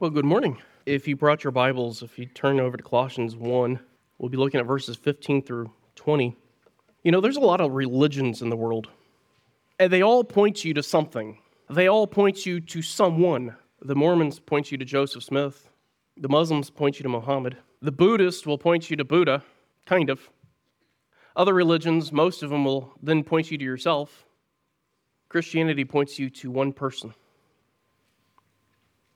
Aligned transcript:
Well, 0.00 0.08
good 0.08 0.24
morning. 0.24 0.56
If 0.86 1.06
you 1.06 1.14
brought 1.14 1.44
your 1.44 1.50
Bibles, 1.50 2.02
if 2.02 2.18
you 2.18 2.24
turn 2.24 2.58
over 2.58 2.74
to 2.74 2.82
Colossians 2.82 3.36
1, 3.36 3.78
we'll 4.16 4.30
be 4.30 4.38
looking 4.38 4.58
at 4.58 4.64
verses 4.64 4.96
15 4.96 5.42
through 5.42 5.70
20. 5.96 6.34
You 7.04 7.12
know, 7.12 7.20
there's 7.20 7.36
a 7.36 7.40
lot 7.40 7.60
of 7.60 7.72
religions 7.72 8.40
in 8.40 8.48
the 8.48 8.56
world, 8.56 8.88
and 9.78 9.92
they 9.92 10.00
all 10.00 10.24
point 10.24 10.64
you 10.64 10.72
to 10.72 10.82
something. 10.82 11.36
They 11.68 11.86
all 11.86 12.06
point 12.06 12.46
you 12.46 12.62
to 12.62 12.80
someone. 12.80 13.54
The 13.82 13.94
Mormons 13.94 14.40
point 14.40 14.72
you 14.72 14.78
to 14.78 14.86
Joseph 14.86 15.22
Smith, 15.22 15.68
the 16.16 16.30
Muslims 16.30 16.70
point 16.70 16.98
you 16.98 17.02
to 17.02 17.10
Muhammad, 17.10 17.58
the 17.82 17.92
Buddhist 17.92 18.46
will 18.46 18.56
point 18.56 18.88
you 18.88 18.96
to 18.96 19.04
Buddha, 19.04 19.44
kind 19.84 20.08
of. 20.08 20.30
Other 21.36 21.52
religions, 21.52 22.10
most 22.10 22.42
of 22.42 22.48
them 22.48 22.64
will 22.64 22.94
then 23.02 23.22
point 23.22 23.50
you 23.50 23.58
to 23.58 23.64
yourself. 23.64 24.24
Christianity 25.28 25.84
points 25.84 26.18
you 26.18 26.30
to 26.30 26.50
one 26.50 26.72
person. 26.72 27.12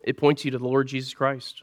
It 0.05 0.18
points 0.18 0.45
you 0.45 0.50
to 0.50 0.59
the 0.59 0.64
Lord 0.64 0.86
Jesus 0.86 1.14
Christ. 1.14 1.62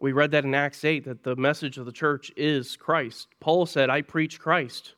We 0.00 0.12
read 0.12 0.30
that 0.30 0.44
in 0.44 0.54
Acts 0.54 0.84
8 0.84 1.04
that 1.04 1.24
the 1.24 1.36
message 1.36 1.78
of 1.78 1.86
the 1.86 1.92
church 1.92 2.32
is 2.36 2.76
Christ. 2.76 3.28
Paul 3.40 3.66
said, 3.66 3.90
I 3.90 4.02
preach 4.02 4.40
Christ. 4.40 4.94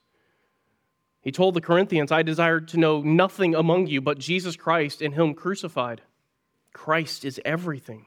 He 1.21 1.33
told 1.33 1.55
the 1.55 1.63
Corinthians, 1.63 2.13
I 2.13 2.23
desired 2.23 2.69
to 2.69 2.79
know 2.79 3.01
nothing 3.01 3.55
among 3.55 3.87
you 3.87 4.03
but 4.03 4.19
Jesus 4.19 4.57
Christ 4.57 5.01
and 5.01 5.15
Him 5.15 5.33
crucified. 5.33 6.03
Christ 6.75 7.25
is 7.25 7.41
everything. 7.45 8.05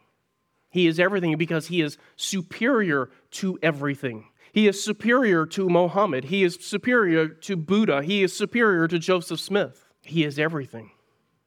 He 0.70 0.86
is 0.86 1.00
everything 1.00 1.36
because 1.38 1.68
He 1.68 1.82
is 1.82 1.98
superior 2.16 3.10
to 3.32 3.58
everything. 3.64 4.26
He 4.52 4.68
is 4.68 4.84
superior 4.84 5.48
to 5.48 5.70
Mohammed. 5.70 6.26
He 6.26 6.44
is 6.44 6.60
superior 6.62 7.28
to 7.28 7.56
Buddha. 7.56 8.04
He 8.04 8.22
is 8.22 8.36
superior 8.36 8.88
to 8.88 9.00
Joseph 9.00 9.40
Smith. 9.40 9.86
He 10.04 10.24
is 10.24 10.38
everything. 10.38 10.92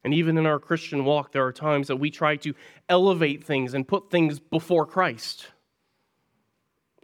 And 0.04 0.14
even 0.14 0.38
in 0.38 0.46
our 0.46 0.58
Christian 0.58 1.04
walk, 1.04 1.32
there 1.32 1.44
are 1.44 1.52
times 1.52 1.88
that 1.88 1.96
we 1.96 2.10
try 2.10 2.36
to 2.36 2.54
elevate 2.88 3.44
things 3.44 3.74
and 3.74 3.86
put 3.86 4.10
things 4.10 4.40
before 4.40 4.86
Christ. 4.86 5.46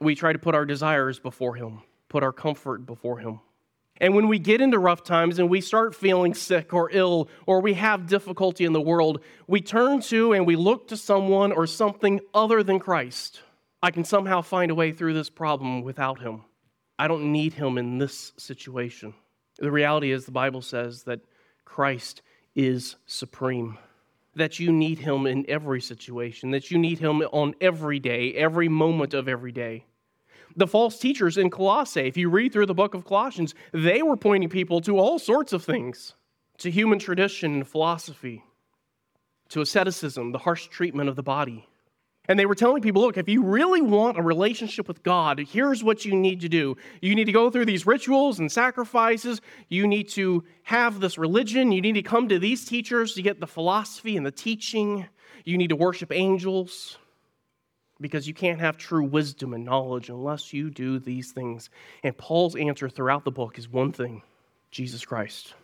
We 0.00 0.14
try 0.14 0.32
to 0.32 0.38
put 0.38 0.54
our 0.54 0.64
desires 0.64 1.18
before 1.18 1.54
Him, 1.54 1.82
put 2.08 2.22
our 2.22 2.32
comfort 2.32 2.86
before 2.86 3.18
Him. 3.18 3.40
And 3.98 4.14
when 4.14 4.28
we 4.28 4.38
get 4.38 4.60
into 4.60 4.78
rough 4.78 5.04
times 5.04 5.38
and 5.38 5.48
we 5.48 5.60
start 5.60 5.94
feeling 5.94 6.34
sick 6.34 6.74
or 6.74 6.90
ill 6.92 7.28
or 7.46 7.60
we 7.60 7.74
have 7.74 8.06
difficulty 8.06 8.64
in 8.64 8.72
the 8.72 8.80
world, 8.80 9.22
we 9.46 9.60
turn 9.60 10.00
to 10.02 10.34
and 10.34 10.46
we 10.46 10.56
look 10.56 10.88
to 10.88 10.96
someone 10.96 11.52
or 11.52 11.66
something 11.66 12.20
other 12.34 12.62
than 12.62 12.78
Christ. 12.78 13.40
I 13.82 13.90
can 13.90 14.04
somehow 14.04 14.42
find 14.42 14.70
a 14.70 14.74
way 14.74 14.92
through 14.92 15.14
this 15.14 15.30
problem 15.30 15.82
without 15.82 16.20
him. 16.20 16.42
I 16.98 17.08
don't 17.08 17.32
need 17.32 17.54
him 17.54 17.78
in 17.78 17.98
this 17.98 18.32
situation. 18.36 19.14
The 19.58 19.70
reality 19.70 20.10
is, 20.10 20.24
the 20.26 20.32
Bible 20.32 20.60
says 20.60 21.04
that 21.04 21.20
Christ 21.64 22.20
is 22.56 22.96
supreme, 23.06 23.78
that 24.34 24.58
you 24.58 24.72
need 24.72 24.98
him 24.98 25.26
in 25.26 25.48
every 25.48 25.80
situation, 25.80 26.50
that 26.50 26.70
you 26.70 26.78
need 26.78 26.98
him 26.98 27.20
on 27.20 27.54
every 27.60 28.00
day, 28.00 28.32
every 28.34 28.68
moment 28.68 29.14
of 29.14 29.28
every 29.28 29.52
day. 29.52 29.84
The 30.56 30.66
false 30.66 30.98
teachers 30.98 31.36
in 31.36 31.50
Colossae, 31.50 32.08
if 32.08 32.16
you 32.16 32.30
read 32.30 32.52
through 32.52 32.66
the 32.66 32.74
book 32.74 32.94
of 32.94 33.04
Colossians, 33.04 33.54
they 33.72 34.02
were 34.02 34.16
pointing 34.16 34.48
people 34.48 34.80
to 34.80 34.98
all 34.98 35.18
sorts 35.18 35.52
of 35.52 35.62
things 35.62 36.14
to 36.58 36.70
human 36.70 36.98
tradition 36.98 37.52
and 37.52 37.68
philosophy, 37.68 38.42
to 39.50 39.60
asceticism, 39.60 40.32
the 40.32 40.38
harsh 40.38 40.66
treatment 40.68 41.10
of 41.10 41.16
the 41.16 41.22
body 41.22 41.68
and 42.28 42.38
they 42.38 42.46
were 42.46 42.54
telling 42.54 42.82
people, 42.82 43.02
look, 43.02 43.16
if 43.16 43.28
you 43.28 43.42
really 43.42 43.80
want 43.80 44.18
a 44.18 44.22
relationship 44.22 44.88
with 44.88 45.02
God, 45.02 45.38
here's 45.38 45.84
what 45.84 46.04
you 46.04 46.14
need 46.14 46.40
to 46.40 46.48
do. 46.48 46.76
You 47.00 47.14
need 47.14 47.26
to 47.26 47.32
go 47.32 47.50
through 47.50 47.66
these 47.66 47.86
rituals 47.86 48.38
and 48.38 48.50
sacrifices. 48.50 49.40
You 49.68 49.86
need 49.86 50.08
to 50.10 50.44
have 50.64 51.00
this 51.00 51.18
religion. 51.18 51.72
You 51.72 51.80
need 51.80 51.94
to 51.94 52.02
come 52.02 52.28
to 52.28 52.38
these 52.38 52.64
teachers 52.64 53.14
to 53.14 53.22
get 53.22 53.40
the 53.40 53.46
philosophy 53.46 54.16
and 54.16 54.26
the 54.26 54.30
teaching. 54.30 55.06
You 55.44 55.58
need 55.58 55.68
to 55.68 55.76
worship 55.76 56.12
angels 56.12 56.98
because 58.00 58.28
you 58.28 58.34
can't 58.34 58.60
have 58.60 58.76
true 58.76 59.04
wisdom 59.04 59.54
and 59.54 59.64
knowledge 59.64 60.10
unless 60.10 60.52
you 60.52 60.70
do 60.70 60.98
these 60.98 61.32
things. 61.32 61.70
And 62.02 62.16
Paul's 62.16 62.56
answer 62.56 62.88
throughout 62.88 63.24
the 63.24 63.30
book 63.30 63.58
is 63.58 63.68
one 63.68 63.92
thing 63.92 64.22
Jesus 64.70 65.04
Christ. 65.04 65.54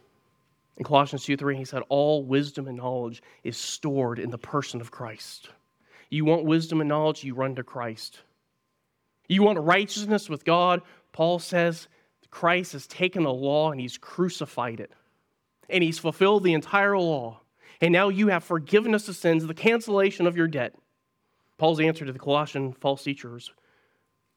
In 0.78 0.84
Colossians 0.84 1.24
2 1.24 1.36
3, 1.36 1.56
he 1.56 1.64
said, 1.64 1.82
All 1.88 2.24
wisdom 2.24 2.66
and 2.66 2.78
knowledge 2.78 3.22
is 3.44 3.56
stored 3.56 4.18
in 4.18 4.30
the 4.30 4.38
person 4.38 4.80
of 4.80 4.90
Christ. 4.90 5.50
You 6.12 6.26
want 6.26 6.44
wisdom 6.44 6.82
and 6.82 6.88
knowledge, 6.90 7.24
you 7.24 7.34
run 7.34 7.54
to 7.54 7.62
Christ. 7.62 8.20
You 9.28 9.42
want 9.42 9.58
righteousness 9.58 10.28
with 10.28 10.44
God, 10.44 10.82
Paul 11.12 11.38
says 11.38 11.88
Christ 12.30 12.74
has 12.74 12.86
taken 12.86 13.22
the 13.22 13.32
law 13.32 13.72
and 13.72 13.80
he's 13.80 13.96
crucified 13.96 14.78
it. 14.78 14.92
And 15.70 15.82
he's 15.82 15.98
fulfilled 15.98 16.44
the 16.44 16.52
entire 16.52 16.98
law. 16.98 17.40
And 17.80 17.94
now 17.94 18.10
you 18.10 18.28
have 18.28 18.44
forgiveness 18.44 19.08
of 19.08 19.16
sins, 19.16 19.46
the 19.46 19.54
cancellation 19.54 20.26
of 20.26 20.36
your 20.36 20.48
debt. 20.48 20.74
Paul's 21.56 21.80
answer 21.80 22.04
to 22.04 22.12
the 22.12 22.18
Colossian 22.18 22.74
false 22.74 23.02
teachers 23.02 23.50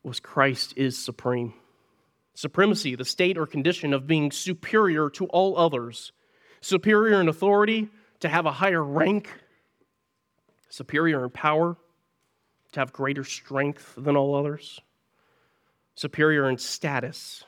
was 0.01 0.21
Christ 0.21 0.75
is 0.77 0.97
supreme. 0.97 1.55
Supremacy, 2.35 2.95
the 2.95 3.03
state 3.03 3.37
or 3.37 3.45
condition 3.45 3.93
of 3.93 4.07
being 4.07 4.31
superior 4.31 5.09
to 5.09 5.25
all 5.25 5.57
others, 5.57 6.13
superior 6.61 7.19
in 7.19 7.27
authority, 7.27 7.89
to 8.21 8.29
have 8.29 8.45
a 8.45 8.51
higher 8.51 8.83
rank, 8.83 9.29
superior 10.69 11.23
in 11.23 11.29
power, 11.29 11.77
to 12.71 12.79
have 12.79 12.91
greater 12.91 13.23
strength 13.23 13.93
than 13.97 14.17
all 14.17 14.35
others, 14.35 14.79
superior 15.95 16.49
in 16.49 16.57
status, 16.57 17.43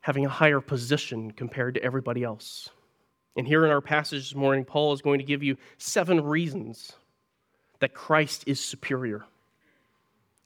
having 0.00 0.26
a 0.26 0.28
higher 0.28 0.60
position 0.60 1.30
compared 1.30 1.74
to 1.74 1.82
everybody 1.82 2.24
else. 2.24 2.68
And 3.36 3.46
here 3.46 3.64
in 3.64 3.70
our 3.70 3.80
passage 3.80 4.30
this 4.30 4.34
morning, 4.34 4.64
Paul 4.64 4.92
is 4.92 5.00
going 5.00 5.20
to 5.20 5.24
give 5.24 5.42
you 5.42 5.56
seven 5.78 6.22
reasons 6.22 6.92
that 7.78 7.94
Christ 7.94 8.44
is 8.46 8.60
superior. 8.62 9.24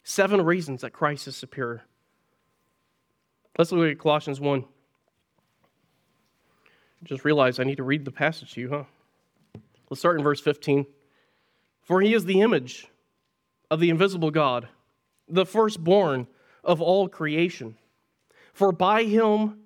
Seven 0.04 0.42
reasons 0.42 0.82
that 0.82 0.92
Christ 0.92 1.26
is 1.26 1.36
superior. 1.36 1.82
Let's 3.58 3.72
look 3.72 3.90
at 3.90 3.98
Colossians 3.98 4.38
1. 4.38 4.64
Just 7.04 7.24
realize 7.24 7.58
I 7.58 7.64
need 7.64 7.76
to 7.76 7.82
read 7.82 8.04
the 8.04 8.12
passage 8.12 8.52
to 8.52 8.60
you, 8.60 8.68
huh? 8.68 8.84
Let's 9.90 10.00
start 10.00 10.18
in 10.18 10.22
verse 10.22 10.40
15. 10.40 10.86
For 11.86 12.00
he 12.00 12.14
is 12.14 12.24
the 12.24 12.40
image 12.42 12.88
of 13.70 13.78
the 13.78 13.90
invisible 13.90 14.32
God, 14.32 14.68
the 15.28 15.46
firstborn 15.46 16.26
of 16.64 16.82
all 16.82 17.08
creation. 17.08 17.76
For 18.52 18.72
by 18.72 19.04
him 19.04 19.60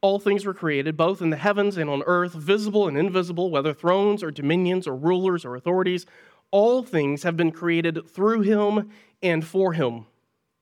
all 0.00 0.18
things 0.18 0.44
were 0.44 0.54
created, 0.54 0.96
both 0.96 1.22
in 1.22 1.30
the 1.30 1.36
heavens 1.36 1.76
and 1.76 1.88
on 1.88 2.02
earth, 2.06 2.32
visible 2.32 2.88
and 2.88 2.98
invisible, 2.98 3.50
whether 3.50 3.72
thrones 3.72 4.22
or 4.22 4.32
dominions 4.32 4.88
or 4.88 4.96
rulers 4.96 5.44
or 5.44 5.54
authorities. 5.54 6.06
All 6.50 6.82
things 6.82 7.22
have 7.22 7.36
been 7.36 7.52
created 7.52 8.08
through 8.08 8.40
him 8.40 8.90
and 9.22 9.44
for 9.44 9.74
him. 9.74 10.06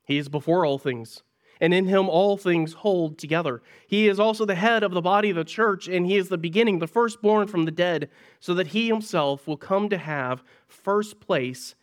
He 0.05 0.19
is 0.19 0.29
before 0.29 0.67
all 0.67 0.79
things 0.79 1.23
and 1.61 1.73
in 1.73 1.87
him 1.87 2.09
all 2.09 2.37
things 2.37 2.73
hold 2.73 3.19
together. 3.19 3.63
He 3.87 4.09
is 4.09 4.21
also 4.21 4.45
the 4.45 4.55
head 4.55 4.83
of 4.83 4.93
the 4.93 5.01
body 5.01 5.31
of 5.31 5.37
the 5.37 5.45
church, 5.45 5.89
and 5.89 6.07
he 6.07 6.17
is 6.17 6.29
the 6.29 6.39
beginning, 6.39 6.79
the 6.79 6.87
firstborn 6.87 7.49
from 7.49 7.65
the 7.65 7.71
dead, 7.71 8.11
so 8.41 8.55
that 8.55 8.69
he 8.69 8.89
himself 8.89 9.47
will 9.47 9.57
come 9.57 9.89
to 9.89 9.99
have 9.99 10.43
first 10.67 11.21
place 11.21 11.75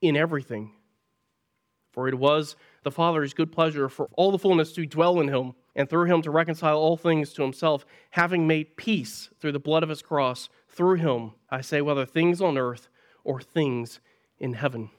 in 0.00 0.16
everything. 0.16 0.72
For 1.92 2.08
it 2.08 2.18
was 2.18 2.56
the 2.82 2.90
Father's 2.90 3.34
good 3.34 3.52
pleasure 3.52 3.88
for 3.88 4.08
all 4.14 4.30
the 4.32 4.38
fullness 4.38 4.72
to 4.72 4.86
dwell 4.86 5.20
in 5.20 5.28
him, 5.28 5.54
and 5.74 5.88
through 5.88 6.04
him 6.04 6.20
to 6.22 6.30
reconcile 6.30 6.78
all 6.78 6.96
things 6.96 7.32
to 7.32 7.42
himself, 7.42 7.86
having 8.10 8.46
made 8.46 8.76
peace 8.76 9.30
through 9.40 9.52
the 9.52 9.58
blood 9.58 9.82
of 9.82 9.88
his 9.88 10.02
cross. 10.02 10.48
Through 10.68 10.96
him, 10.96 11.32
I 11.50 11.60
say, 11.60 11.80
whether 11.80 12.04
things 12.04 12.40
on 12.40 12.58
earth 12.58 12.88
or 13.24 13.40
things 13.40 14.00
in 14.38 14.54
heaven. 14.54 14.90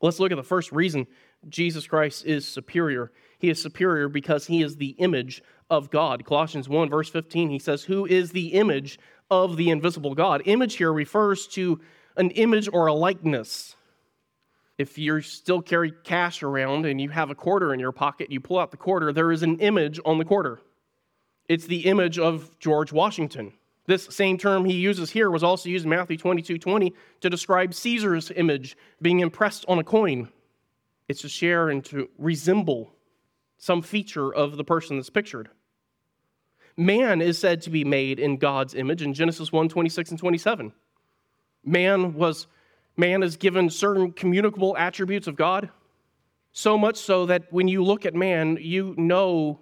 Let's 0.00 0.20
look 0.20 0.32
at 0.32 0.36
the 0.36 0.42
first 0.42 0.72
reason 0.72 1.06
Jesus 1.48 1.86
Christ 1.86 2.24
is 2.24 2.46
superior. 2.46 3.10
He 3.42 3.50
is 3.50 3.60
superior 3.60 4.08
because 4.08 4.46
he 4.46 4.62
is 4.62 4.76
the 4.76 4.90
image 4.98 5.42
of 5.68 5.90
God. 5.90 6.24
Colossians 6.24 6.68
1, 6.68 6.88
verse 6.88 7.10
15, 7.10 7.50
he 7.50 7.58
says, 7.58 7.82
Who 7.82 8.06
is 8.06 8.30
the 8.30 8.54
image 8.54 9.00
of 9.32 9.56
the 9.56 9.70
invisible 9.70 10.14
God? 10.14 10.42
Image 10.44 10.76
here 10.76 10.92
refers 10.92 11.48
to 11.48 11.80
an 12.16 12.30
image 12.30 12.68
or 12.72 12.86
a 12.86 12.94
likeness. 12.94 13.74
If 14.78 14.96
you 14.96 15.20
still 15.22 15.60
carry 15.60 15.92
cash 16.04 16.44
around 16.44 16.86
and 16.86 17.00
you 17.00 17.08
have 17.08 17.30
a 17.30 17.34
quarter 17.34 17.74
in 17.74 17.80
your 17.80 17.90
pocket, 17.90 18.30
you 18.30 18.38
pull 18.38 18.60
out 18.60 18.70
the 18.70 18.76
quarter, 18.76 19.12
there 19.12 19.32
is 19.32 19.42
an 19.42 19.58
image 19.58 19.98
on 20.04 20.18
the 20.18 20.24
quarter. 20.24 20.60
It's 21.48 21.66
the 21.66 21.86
image 21.86 22.20
of 22.20 22.56
George 22.60 22.92
Washington. 22.92 23.52
This 23.86 24.04
same 24.04 24.38
term 24.38 24.64
he 24.64 24.74
uses 24.74 25.10
here 25.10 25.32
was 25.32 25.42
also 25.42 25.68
used 25.68 25.84
in 25.84 25.90
Matthew 25.90 26.16
22 26.16 26.58
20 26.58 26.94
to 27.22 27.28
describe 27.28 27.74
Caesar's 27.74 28.30
image 28.36 28.76
being 29.00 29.18
impressed 29.18 29.64
on 29.66 29.80
a 29.80 29.84
coin. 29.84 30.28
It's 31.08 31.22
to 31.22 31.28
share 31.28 31.70
and 31.70 31.84
to 31.86 32.08
resemble 32.18 32.92
some 33.62 33.80
feature 33.80 34.34
of 34.34 34.56
the 34.56 34.64
person 34.64 34.96
that's 34.96 35.08
pictured. 35.08 35.48
Man 36.76 37.22
is 37.22 37.38
said 37.38 37.62
to 37.62 37.70
be 37.70 37.84
made 37.84 38.18
in 38.18 38.36
God's 38.36 38.74
image 38.74 39.02
in 39.02 39.14
Genesis 39.14 39.52
1 39.52 39.68
26 39.68 40.10
and 40.10 40.18
27. 40.18 40.72
Man 41.64 42.14
was 42.14 42.48
man 42.96 43.22
is 43.22 43.36
given 43.36 43.70
certain 43.70 44.10
communicable 44.10 44.76
attributes 44.76 45.28
of 45.28 45.36
God, 45.36 45.70
so 46.50 46.76
much 46.76 46.96
so 46.96 47.26
that 47.26 47.52
when 47.52 47.68
you 47.68 47.84
look 47.84 48.04
at 48.04 48.16
man, 48.16 48.58
you 48.60 48.96
know 48.98 49.60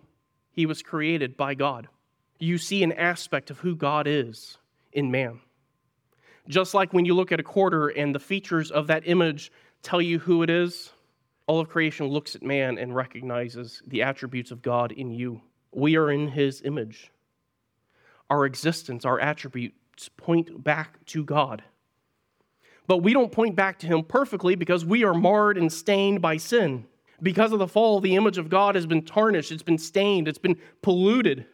he 0.51 0.65
was 0.65 0.81
created 0.81 1.37
by 1.37 1.53
God. 1.53 1.87
You 2.39 2.57
see 2.57 2.83
an 2.83 2.93
aspect 2.93 3.51
of 3.51 3.59
who 3.59 3.77
God 3.77 4.07
is 4.07 4.57
in 4.95 5.11
man. 5.11 5.41
Just 6.49 6.73
like 6.73 6.95
when 6.95 7.05
you 7.05 7.15
look 7.15 7.33
at 7.33 7.41
a 7.41 7.43
quarter 7.43 7.89
and 7.89 8.15
the 8.15 8.19
features 8.19 8.71
of 8.71 8.87
that 8.87 9.03
image 9.07 9.53
tell 9.83 10.01
you 10.01 10.21
who 10.21 10.43
it 10.43 10.49
is, 10.49 10.91
all 11.51 11.59
of 11.59 11.69
creation 11.69 12.07
looks 12.07 12.37
at 12.37 12.45
man 12.45 12.79
and 12.79 12.95
recognizes 12.95 13.83
the 13.89 14.03
attributes 14.03 14.53
of 14.53 14.63
God 14.63 14.93
in 14.93 15.11
you. 15.11 15.41
We 15.73 15.97
are 15.97 16.09
in 16.09 16.29
his 16.29 16.63
image. 16.63 17.11
Our 18.31 18.47
existence, 18.47 19.05
our 19.05 19.19
attributes 19.19 20.09
point 20.17 20.63
back 20.63 21.05
to 21.07 21.25
God. 21.25 21.65
But 22.87 22.99
we 22.99 23.13
don't 23.13 23.33
point 23.33 23.57
back 23.57 23.81
to 23.81 23.89
him 23.89 24.05
perfectly 24.05 24.55
because 24.55 24.85
we 24.85 25.03
are 25.03 25.13
marred 25.13 25.59
and 25.59 25.73
stained 25.73 26.23
by 26.23 26.37
sin. 26.37 26.87
Because 27.21 27.51
of 27.51 27.59
the 27.59 27.67
fall, 27.67 27.99
the 27.99 28.15
image 28.15 28.39
of 28.39 28.49
God 28.49 28.77
has 28.77 28.87
been 28.87 29.03
tarnished, 29.03 29.51
it's 29.51 29.65
been 29.65 29.77
stained, 29.77 30.29
it's 30.29 30.39
been 30.39 30.57
polluted. 30.83 31.47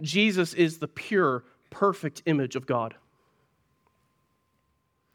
Jesus 0.00 0.54
is 0.54 0.78
the 0.78 0.88
pure, 0.88 1.44
perfect 1.68 2.22
image 2.24 2.56
of 2.56 2.64
God. 2.64 2.94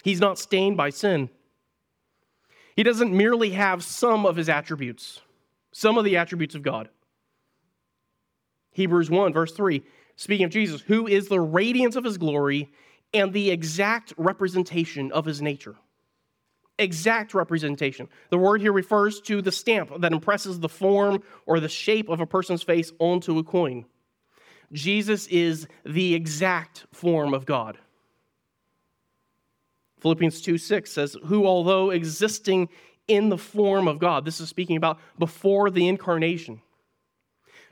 He's 0.03 0.21
not 0.21 0.37
stained 0.37 0.77
by 0.77 0.91
sin. 0.91 1.31
He 2.75 2.83
doesn't 2.83 3.15
merely 3.15 3.51
have 3.51 3.83
some 3.83 4.25
of 4.25 4.35
his 4.35 4.49
attributes, 4.49 5.21
some 5.71 5.97
of 5.97 6.05
the 6.05 6.17
attributes 6.17 6.55
of 6.55 6.61
God. 6.61 6.89
Hebrews 8.71 9.09
1, 9.09 9.33
verse 9.33 9.51
3, 9.51 9.83
speaking 10.15 10.45
of 10.45 10.51
Jesus, 10.51 10.81
who 10.81 11.07
is 11.07 11.27
the 11.27 11.41
radiance 11.41 11.95
of 11.95 12.03
his 12.03 12.17
glory 12.17 12.71
and 13.13 13.33
the 13.33 13.49
exact 13.49 14.13
representation 14.17 15.11
of 15.11 15.25
his 15.25 15.41
nature. 15.41 15.75
Exact 16.77 17.33
representation. 17.33 18.07
The 18.29 18.37
word 18.37 18.61
here 18.61 18.71
refers 18.71 19.19
to 19.21 19.41
the 19.41 19.51
stamp 19.51 19.91
that 19.99 20.13
impresses 20.13 20.59
the 20.59 20.69
form 20.69 21.21
or 21.45 21.59
the 21.59 21.67
shape 21.67 22.07
of 22.07 22.21
a 22.21 22.25
person's 22.25 22.63
face 22.63 22.93
onto 22.99 23.37
a 23.37 23.43
coin. 23.43 23.85
Jesus 24.71 25.27
is 25.27 25.67
the 25.85 26.13
exact 26.13 26.85
form 26.93 27.33
of 27.33 27.45
God. 27.45 27.77
Philippians 29.99 30.41
2 30.41 30.57
6 30.57 30.91
says, 30.91 31.17
Who, 31.25 31.45
although 31.45 31.89
existing 31.89 32.69
in 33.07 33.29
the 33.29 33.37
form 33.37 33.87
of 33.87 33.99
God, 33.99 34.25
this 34.25 34.39
is 34.39 34.49
speaking 34.49 34.77
about 34.77 34.99
before 35.17 35.69
the 35.69 35.87
incarnation, 35.87 36.61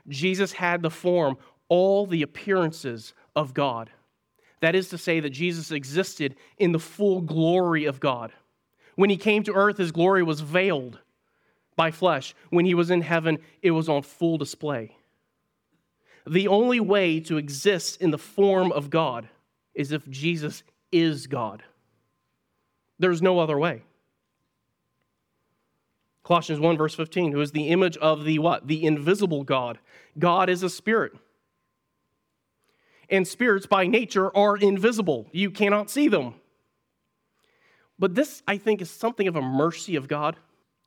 Jesus 0.08 0.52
had 0.52 0.82
the 0.82 0.90
form, 0.90 1.36
all 1.68 2.06
the 2.06 2.22
appearances 2.22 3.14
of 3.36 3.54
God. 3.54 3.90
That 4.60 4.74
is 4.74 4.88
to 4.88 4.98
say, 4.98 5.20
that 5.20 5.30
Jesus 5.30 5.70
existed 5.70 6.34
in 6.58 6.72
the 6.72 6.78
full 6.78 7.20
glory 7.20 7.84
of 7.84 8.00
God. 8.00 8.32
When 8.96 9.10
he 9.10 9.16
came 9.16 9.44
to 9.44 9.54
earth, 9.54 9.78
his 9.78 9.92
glory 9.92 10.22
was 10.22 10.40
veiled 10.40 10.98
by 11.76 11.92
flesh. 11.92 12.34
When 12.50 12.66
he 12.66 12.74
was 12.74 12.90
in 12.90 13.02
heaven, 13.02 13.38
it 13.62 13.70
was 13.70 13.88
on 13.88 14.02
full 14.02 14.38
display. 14.38 14.96
The 16.26 16.48
only 16.48 16.80
way 16.80 17.20
to 17.20 17.38
exist 17.38 18.02
in 18.02 18.10
the 18.10 18.18
form 18.18 18.72
of 18.72 18.90
God 18.90 19.28
is 19.74 19.92
if 19.92 20.08
Jesus 20.08 20.64
is 20.90 21.28
God. 21.28 21.62
There's 22.98 23.22
no 23.22 23.38
other 23.38 23.58
way. 23.58 23.82
Colossians 26.24 26.60
1 26.60 26.76
verse 26.76 26.94
15, 26.94 27.32
who 27.32 27.40
is 27.40 27.52
the 27.52 27.68
image 27.68 27.96
of 27.96 28.24
the 28.24 28.38
what? 28.38 28.66
The 28.66 28.84
invisible 28.84 29.44
God. 29.44 29.78
God 30.18 30.50
is 30.50 30.62
a 30.62 30.68
spirit. 30.68 31.12
And 33.08 33.26
spirits 33.26 33.66
by 33.66 33.86
nature 33.86 34.36
are 34.36 34.56
invisible. 34.56 35.26
You 35.32 35.50
cannot 35.50 35.88
see 35.88 36.08
them. 36.08 36.34
But 37.98 38.14
this, 38.14 38.42
I 38.46 38.58
think, 38.58 38.82
is 38.82 38.90
something 38.90 39.26
of 39.26 39.36
a 39.36 39.42
mercy 39.42 39.96
of 39.96 40.06
God. 40.06 40.36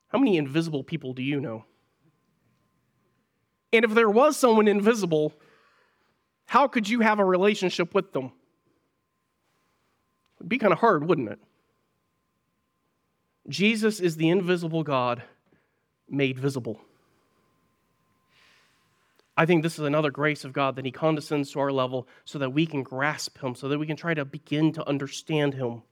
How 0.09 0.19
many 0.19 0.37
invisible 0.37 0.83
people 0.83 1.13
do 1.13 1.23
you 1.23 1.39
know? 1.39 1.65
And 3.73 3.83
if 3.83 3.93
there 3.93 4.09
was 4.09 4.37
someone 4.37 4.67
invisible, 4.67 5.33
how 6.45 6.67
could 6.67 6.87
you 6.87 6.99
have 6.99 7.19
a 7.19 7.25
relationship 7.25 7.95
with 7.95 8.13
them? 8.13 8.31
It'd 10.39 10.49
be 10.49 10.57
kind 10.57 10.73
of 10.73 10.79
hard, 10.79 11.07
wouldn't 11.07 11.29
it? 11.29 11.39
Jesus 13.51 14.00
is 14.00 14.15
the 14.15 14.30
invisible 14.30 14.81
God 14.81 15.24
made 16.09 16.39
visible. 16.39 16.80
I 19.36 19.45
think 19.45 19.62
this 19.62 19.77
is 19.77 19.86
another 19.86 20.09
grace 20.09 20.45
of 20.45 20.53
God 20.53 20.77
that 20.77 20.86
He 20.86 20.92
condescends 20.92 21.51
to 21.51 21.59
our 21.59 21.71
level 21.71 22.07
so 22.24 22.39
that 22.39 22.51
we 22.51 22.65
can 22.65 22.81
grasp 22.81 23.38
Him, 23.39 23.56
so 23.56 23.68
that 23.68 23.77
we 23.77 23.88
can 23.88 23.98
try 23.98 24.13
to 24.13 24.24
begin 24.24 24.71
to 24.74 24.88
understand 24.88 25.53
Him. 25.53 25.83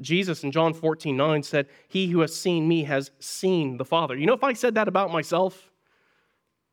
Jesus 0.00 0.44
in 0.44 0.52
John 0.52 0.72
14, 0.72 1.16
9 1.16 1.42
said, 1.42 1.68
He 1.88 2.08
who 2.08 2.20
has 2.20 2.34
seen 2.34 2.68
me 2.68 2.84
has 2.84 3.10
seen 3.18 3.76
the 3.76 3.84
Father. 3.84 4.16
You 4.16 4.26
know, 4.26 4.34
if 4.34 4.44
I 4.44 4.52
said 4.52 4.74
that 4.76 4.88
about 4.88 5.10
myself, 5.10 5.72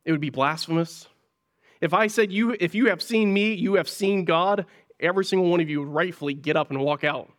it 0.06 0.12
would 0.12 0.22
be 0.22 0.30
blasphemous. 0.30 1.08
If 1.82 1.94
I 1.94 2.08
said, 2.08 2.32
you, 2.32 2.56
If 2.60 2.76
you 2.76 2.88
have 2.88 3.02
seen 3.02 3.34
me, 3.34 3.54
you 3.54 3.76
have 3.76 3.90
seen 3.90 4.26
God, 4.26 4.66
every 5.00 5.26
single 5.26 5.50
one 5.50 5.62
of 5.62 5.70
you 5.70 5.80
would 5.80 5.90
rightfully 5.90 6.36
get 6.36 6.58
up 6.58 6.70
and 6.70 6.80
walk 6.80 7.04
out. 7.04 7.32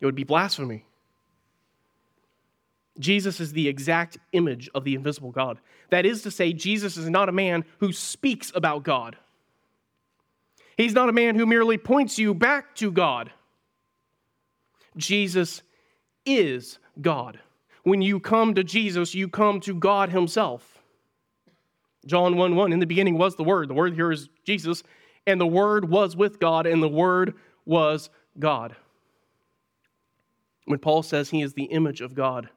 It 0.00 0.06
would 0.06 0.14
be 0.14 0.24
blasphemy. 0.24 0.84
Jesus 2.98 3.40
is 3.40 3.52
the 3.52 3.68
exact 3.68 4.18
image 4.32 4.68
of 4.74 4.84
the 4.84 4.94
invisible 4.94 5.30
God. 5.30 5.58
That 5.90 6.06
is 6.06 6.22
to 6.22 6.30
say, 6.30 6.52
Jesus 6.52 6.96
is 6.96 7.08
not 7.08 7.28
a 7.28 7.32
man 7.32 7.64
who 7.78 7.92
speaks 7.92 8.52
about 8.54 8.82
God. 8.82 9.16
He's 10.76 10.94
not 10.94 11.08
a 11.08 11.12
man 11.12 11.34
who 11.34 11.46
merely 11.46 11.78
points 11.78 12.18
you 12.18 12.34
back 12.34 12.74
to 12.76 12.90
God. 12.90 13.30
Jesus 14.96 15.62
is 16.26 16.78
God. 17.00 17.38
When 17.82 18.02
you 18.02 18.20
come 18.20 18.54
to 18.54 18.64
Jesus, 18.64 19.14
you 19.14 19.28
come 19.28 19.60
to 19.60 19.74
God 19.74 20.10
Himself. 20.10 20.78
John 22.06 22.36
1 22.36 22.56
1, 22.56 22.72
in 22.72 22.80
the 22.80 22.86
beginning 22.86 23.16
was 23.16 23.36
the 23.36 23.44
Word. 23.44 23.68
The 23.68 23.74
Word 23.74 23.94
here 23.94 24.12
is 24.12 24.28
Jesus, 24.44 24.82
and 25.26 25.40
the 25.40 25.46
Word 25.46 25.88
was 25.88 26.16
with 26.16 26.40
God, 26.40 26.66
and 26.66 26.82
the 26.82 26.88
Word 26.88 27.34
was 27.64 28.10
God. 28.38 28.76
When 30.64 30.78
Paul 30.78 31.02
says 31.02 31.30
he 31.30 31.42
is 31.42 31.54
the 31.54 31.64
image 31.64 32.00
of 32.00 32.14
God, 32.14 32.48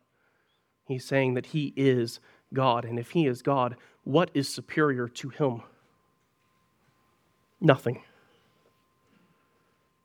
he's 0.87 1.05
saying 1.05 1.33
that 1.35 1.47
he 1.47 1.73
is 1.75 2.19
God. 2.53 2.85
And 2.85 2.99
if 2.99 3.11
he 3.11 3.27
is 3.27 3.41
God, 3.41 3.75
what 4.03 4.31
is 4.33 4.47
superior 4.47 5.07
to 5.07 5.29
him? 5.29 5.63
Nothing. 7.59 8.03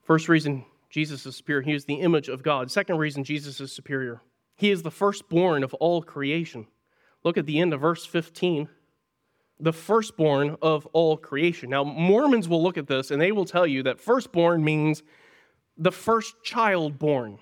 First 0.03 0.27
reason 0.27 0.65
Jesus 0.89 1.25
is 1.25 1.35
superior, 1.35 1.61
he 1.61 1.73
is 1.73 1.85
the 1.85 2.01
image 2.01 2.27
of 2.27 2.43
God. 2.43 2.69
Second 2.69 2.97
reason 2.97 3.23
Jesus 3.23 3.61
is 3.61 3.71
superior, 3.71 4.21
he 4.55 4.71
is 4.71 4.83
the 4.83 4.91
firstborn 4.91 5.63
of 5.63 5.73
all 5.75 6.01
creation. 6.01 6.67
Look 7.23 7.37
at 7.37 7.45
the 7.45 7.59
end 7.59 7.73
of 7.73 7.81
verse 7.81 8.05
15. 8.05 8.67
The 9.59 9.73
firstborn 9.73 10.57
of 10.61 10.87
all 10.87 11.17
creation. 11.17 11.69
Now, 11.69 11.83
Mormons 11.83 12.49
will 12.49 12.63
look 12.63 12.79
at 12.79 12.87
this 12.87 13.11
and 13.11 13.21
they 13.21 13.31
will 13.31 13.45
tell 13.45 13.67
you 13.67 13.83
that 13.83 14.01
firstborn 14.01 14.63
means 14.63 15.03
the 15.77 15.91
first 15.91 16.43
child 16.43 16.97
born. 16.97 17.37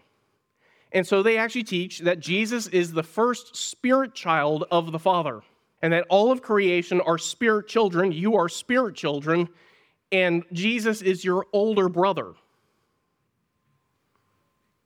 And 0.92 1.06
so 1.06 1.22
they 1.22 1.38
actually 1.38 1.64
teach 1.64 2.00
that 2.00 2.20
Jesus 2.20 2.68
is 2.68 2.92
the 2.92 3.04
first 3.04 3.56
spirit 3.56 4.14
child 4.16 4.66
of 4.72 4.92
the 4.92 5.00
Father, 5.00 5.42
and 5.82 5.94
that 5.94 6.06
all 6.10 6.32
of 6.32 6.42
creation 6.42 7.00
are 7.02 7.18
spirit 7.18 7.68
children. 7.68 8.12
You 8.12 8.36
are 8.36 8.50
spirit 8.50 8.96
children, 8.96 9.50
and 10.12 10.44
Jesus 10.52 11.02
is 11.02 11.24
your 11.24 11.46
older 11.54 11.90
brother. 11.90 12.34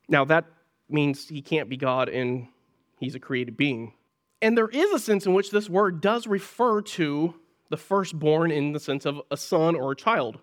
Now, 0.09 0.25
that 0.25 0.45
means 0.89 1.27
he 1.27 1.41
can't 1.41 1.69
be 1.69 1.77
God 1.77 2.09
and 2.09 2.47
he's 2.99 3.15
a 3.15 3.19
created 3.19 3.57
being. 3.57 3.93
And 4.41 4.57
there 4.57 4.67
is 4.67 4.91
a 4.91 4.99
sense 4.99 5.25
in 5.25 5.33
which 5.33 5.51
this 5.51 5.69
word 5.69 6.01
does 6.01 6.27
refer 6.27 6.81
to 6.81 7.33
the 7.69 7.77
firstborn 7.77 8.51
in 8.51 8.73
the 8.73 8.79
sense 8.79 9.05
of 9.05 9.21
a 9.31 9.37
son 9.37 9.75
or 9.75 9.93
a 9.93 9.95
child. 9.95 10.39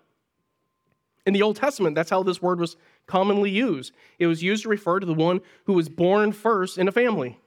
In 1.25 1.33
the 1.33 1.43
Old 1.43 1.55
Testament, 1.55 1.95
that's 1.95 2.09
how 2.09 2.23
this 2.23 2.41
word 2.41 2.59
was 2.59 2.77
commonly 3.11 3.51
used. 3.51 3.91
It 4.19 4.27
was 4.27 4.41
used 4.41 4.63
to 4.63 4.69
refer 4.69 5.01
to 5.01 5.05
the 5.05 5.13
one 5.13 5.41
who 5.65 5.73
was 5.73 5.89
born 5.89 6.31
first 6.31 6.77
in 6.77 6.87
a 6.87 6.93
family. 6.93 7.37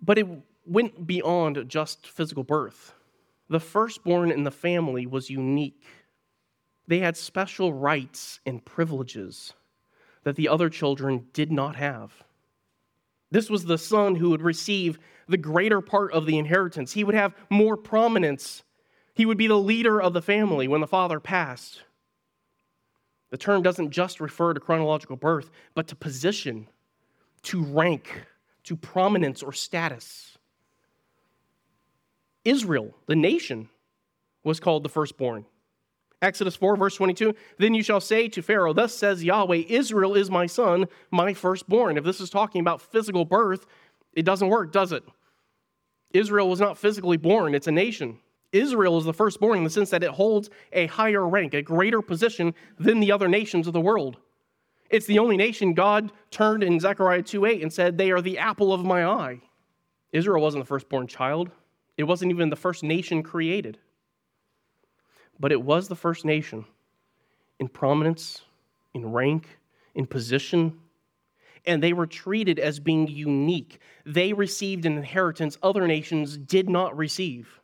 But 0.00 0.16
it 0.16 0.26
went 0.66 1.06
beyond 1.06 1.68
just 1.68 2.06
physical 2.06 2.42
birth. 2.42 2.94
The 3.50 3.60
firstborn 3.60 4.30
in 4.30 4.44
the 4.44 4.50
family 4.50 5.06
was 5.06 5.28
unique. 5.28 5.84
They 6.86 7.00
had 7.00 7.18
special 7.18 7.74
rights 7.74 8.40
and 8.46 8.64
privileges 8.64 9.52
that 10.24 10.36
the 10.36 10.48
other 10.48 10.70
children 10.70 11.26
did 11.34 11.52
not 11.52 11.76
have. 11.76 12.24
This 13.30 13.50
was 13.50 13.66
the 13.66 13.76
son 13.76 14.14
who 14.14 14.30
would 14.30 14.42
receive 14.42 14.98
the 15.28 15.36
greater 15.36 15.82
part 15.82 16.12
of 16.12 16.24
the 16.24 16.38
inheritance. 16.38 16.92
He 16.92 17.04
would 17.04 17.14
have 17.14 17.34
more 17.50 17.76
prominence 17.76 18.62
he 19.14 19.26
would 19.26 19.36
be 19.36 19.48
the 19.48 19.58
leader 19.58 20.00
of 20.00 20.14
the 20.14 20.22
family 20.22 20.66
when 20.66 20.80
the 20.80 20.86
father 20.86 21.20
passed. 21.20 21.82
The 23.30 23.38
term 23.38 23.62
doesn't 23.62 23.90
just 23.90 24.20
refer 24.20 24.52
to 24.54 24.60
chronological 24.60 25.16
birth, 25.16 25.50
but 25.74 25.86
to 25.88 25.96
position, 25.96 26.66
to 27.42 27.62
rank, 27.62 28.24
to 28.64 28.76
prominence 28.76 29.42
or 29.42 29.52
status. 29.52 30.36
Israel, 32.44 32.94
the 33.06 33.16
nation, 33.16 33.68
was 34.42 34.60
called 34.60 34.82
the 34.82 34.88
firstborn. 34.88 35.44
Exodus 36.22 36.56
4, 36.56 36.76
verse 36.76 36.96
22 36.96 37.34
Then 37.58 37.74
you 37.74 37.82
shall 37.82 38.00
say 38.00 38.28
to 38.28 38.42
Pharaoh, 38.42 38.72
Thus 38.72 38.94
says 38.94 39.24
Yahweh, 39.24 39.64
Israel 39.68 40.14
is 40.14 40.30
my 40.30 40.46
son, 40.46 40.86
my 41.10 41.32
firstborn. 41.32 41.96
If 41.96 42.04
this 42.04 42.20
is 42.20 42.30
talking 42.30 42.60
about 42.60 42.82
physical 42.82 43.24
birth, 43.24 43.66
it 44.12 44.24
doesn't 44.24 44.48
work, 44.48 44.72
does 44.72 44.92
it? 44.92 45.04
Israel 46.12 46.48
was 46.48 46.60
not 46.60 46.76
physically 46.76 47.16
born, 47.16 47.54
it's 47.54 47.68
a 47.68 47.72
nation. 47.72 48.18
Israel 48.52 48.98
is 48.98 49.04
the 49.04 49.12
firstborn 49.12 49.58
in 49.58 49.64
the 49.64 49.70
sense 49.70 49.90
that 49.90 50.02
it 50.02 50.10
holds 50.10 50.50
a 50.72 50.86
higher 50.86 51.26
rank, 51.26 51.54
a 51.54 51.62
greater 51.62 52.02
position 52.02 52.54
than 52.78 53.00
the 53.00 53.12
other 53.12 53.28
nations 53.28 53.66
of 53.66 53.72
the 53.72 53.80
world. 53.80 54.16
It's 54.90 55.06
the 55.06 55.20
only 55.20 55.36
nation 55.36 55.72
God 55.72 56.10
turned 56.30 56.64
in 56.64 56.80
Zechariah 56.80 57.22
2:8 57.22 57.62
and 57.62 57.72
said, 57.72 57.96
They 57.96 58.10
are 58.10 58.20
the 58.20 58.38
apple 58.38 58.72
of 58.72 58.84
my 58.84 59.04
eye. 59.04 59.40
Israel 60.12 60.42
wasn't 60.42 60.64
the 60.64 60.68
firstborn 60.68 61.06
child, 61.06 61.50
it 61.96 62.04
wasn't 62.04 62.32
even 62.32 62.50
the 62.50 62.56
first 62.56 62.82
nation 62.82 63.22
created. 63.22 63.78
But 65.38 65.52
it 65.52 65.62
was 65.62 65.88
the 65.88 65.96
first 65.96 66.24
nation 66.24 66.64
in 67.60 67.68
prominence, 67.68 68.42
in 68.94 69.12
rank, 69.12 69.46
in 69.94 70.06
position, 70.06 70.80
and 71.66 71.82
they 71.82 71.92
were 71.92 72.06
treated 72.06 72.58
as 72.58 72.80
being 72.80 73.06
unique. 73.06 73.78
They 74.04 74.32
received 74.32 74.86
an 74.86 74.96
inheritance 74.96 75.58
other 75.62 75.86
nations 75.86 76.36
did 76.36 76.68
not 76.68 76.96
receive. 76.96 77.59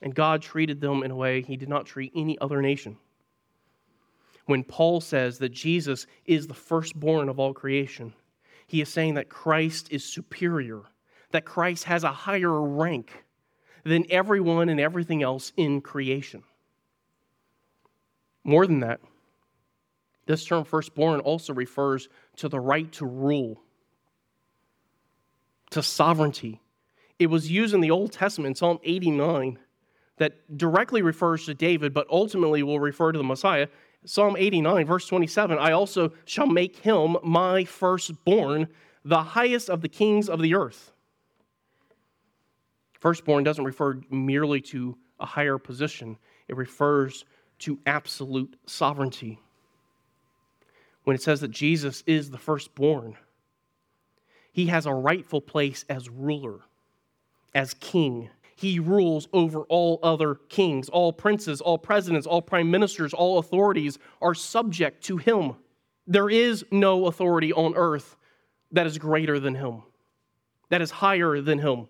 And 0.00 0.14
God 0.14 0.42
treated 0.42 0.80
them 0.80 1.02
in 1.02 1.10
a 1.10 1.16
way 1.16 1.42
he 1.42 1.56
did 1.56 1.68
not 1.68 1.86
treat 1.86 2.12
any 2.14 2.38
other 2.38 2.62
nation 2.62 2.98
when 4.48 4.64
Paul 4.64 5.02
says 5.02 5.38
that 5.38 5.50
Jesus 5.50 6.06
is 6.24 6.46
the 6.46 6.54
firstborn 6.54 7.28
of 7.28 7.38
all 7.38 7.52
creation, 7.52 8.14
he 8.66 8.80
is 8.80 8.88
saying 8.88 9.14
that 9.14 9.28
Christ 9.28 9.88
is 9.90 10.02
superior, 10.02 10.80
that 11.32 11.44
Christ 11.44 11.84
has 11.84 12.02
a 12.02 12.12
higher 12.12 12.62
rank 12.62 13.24
than 13.84 14.06
everyone 14.08 14.70
and 14.70 14.80
everything 14.80 15.22
else 15.22 15.52
in 15.58 15.82
creation. 15.82 16.44
More 18.42 18.66
than 18.66 18.80
that, 18.80 19.00
this 20.24 20.46
term 20.46 20.64
firstborn 20.64 21.20
also 21.20 21.52
refers 21.52 22.08
to 22.36 22.48
the 22.48 22.60
right 22.60 22.90
to 22.92 23.04
rule, 23.04 23.60
to 25.72 25.82
sovereignty. 25.82 26.62
It 27.18 27.26
was 27.26 27.50
used 27.50 27.74
in 27.74 27.82
the 27.82 27.90
Old 27.90 28.12
Testament, 28.12 28.56
Psalm 28.56 28.78
89, 28.82 29.58
that 30.18 30.56
directly 30.56 31.02
refers 31.02 31.46
to 31.46 31.54
David, 31.54 31.94
but 31.94 32.06
ultimately 32.10 32.62
will 32.62 32.80
refer 32.80 33.12
to 33.12 33.18
the 33.18 33.24
Messiah. 33.24 33.68
Psalm 34.04 34.36
89, 34.38 34.86
verse 34.86 35.06
27 35.06 35.58
I 35.58 35.72
also 35.72 36.12
shall 36.24 36.46
make 36.46 36.76
him 36.76 37.16
my 37.22 37.64
firstborn, 37.64 38.68
the 39.04 39.22
highest 39.22 39.70
of 39.70 39.80
the 39.80 39.88
kings 39.88 40.28
of 40.28 40.40
the 40.40 40.54
earth. 40.54 40.92
Firstborn 42.98 43.44
doesn't 43.44 43.64
refer 43.64 44.00
merely 44.10 44.60
to 44.62 44.96
a 45.20 45.26
higher 45.26 45.58
position, 45.58 46.16
it 46.46 46.56
refers 46.56 47.24
to 47.60 47.78
absolute 47.86 48.56
sovereignty. 48.66 49.40
When 51.04 51.14
it 51.14 51.22
says 51.22 51.40
that 51.40 51.50
Jesus 51.50 52.04
is 52.06 52.30
the 52.30 52.38
firstborn, 52.38 53.16
he 54.52 54.66
has 54.66 54.86
a 54.86 54.92
rightful 54.92 55.40
place 55.40 55.84
as 55.88 56.08
ruler, 56.08 56.60
as 57.54 57.74
king 57.74 58.30
he 58.58 58.80
rules 58.80 59.28
over 59.32 59.60
all 59.68 60.00
other 60.02 60.34
kings. 60.34 60.88
All 60.88 61.12
princes, 61.12 61.60
all 61.60 61.78
presidents, 61.78 62.26
all 62.26 62.42
prime 62.42 62.72
ministers, 62.72 63.14
all 63.14 63.38
authorities 63.38 64.00
are 64.20 64.34
subject 64.34 65.04
to 65.04 65.16
him. 65.16 65.54
There 66.08 66.28
is 66.28 66.64
no 66.72 67.06
authority 67.06 67.52
on 67.52 67.76
earth 67.76 68.16
that 68.72 68.84
is 68.84 68.98
greater 68.98 69.38
than 69.38 69.54
him, 69.54 69.84
that 70.70 70.82
is 70.82 70.90
higher 70.90 71.40
than 71.40 71.60
him. 71.60 71.86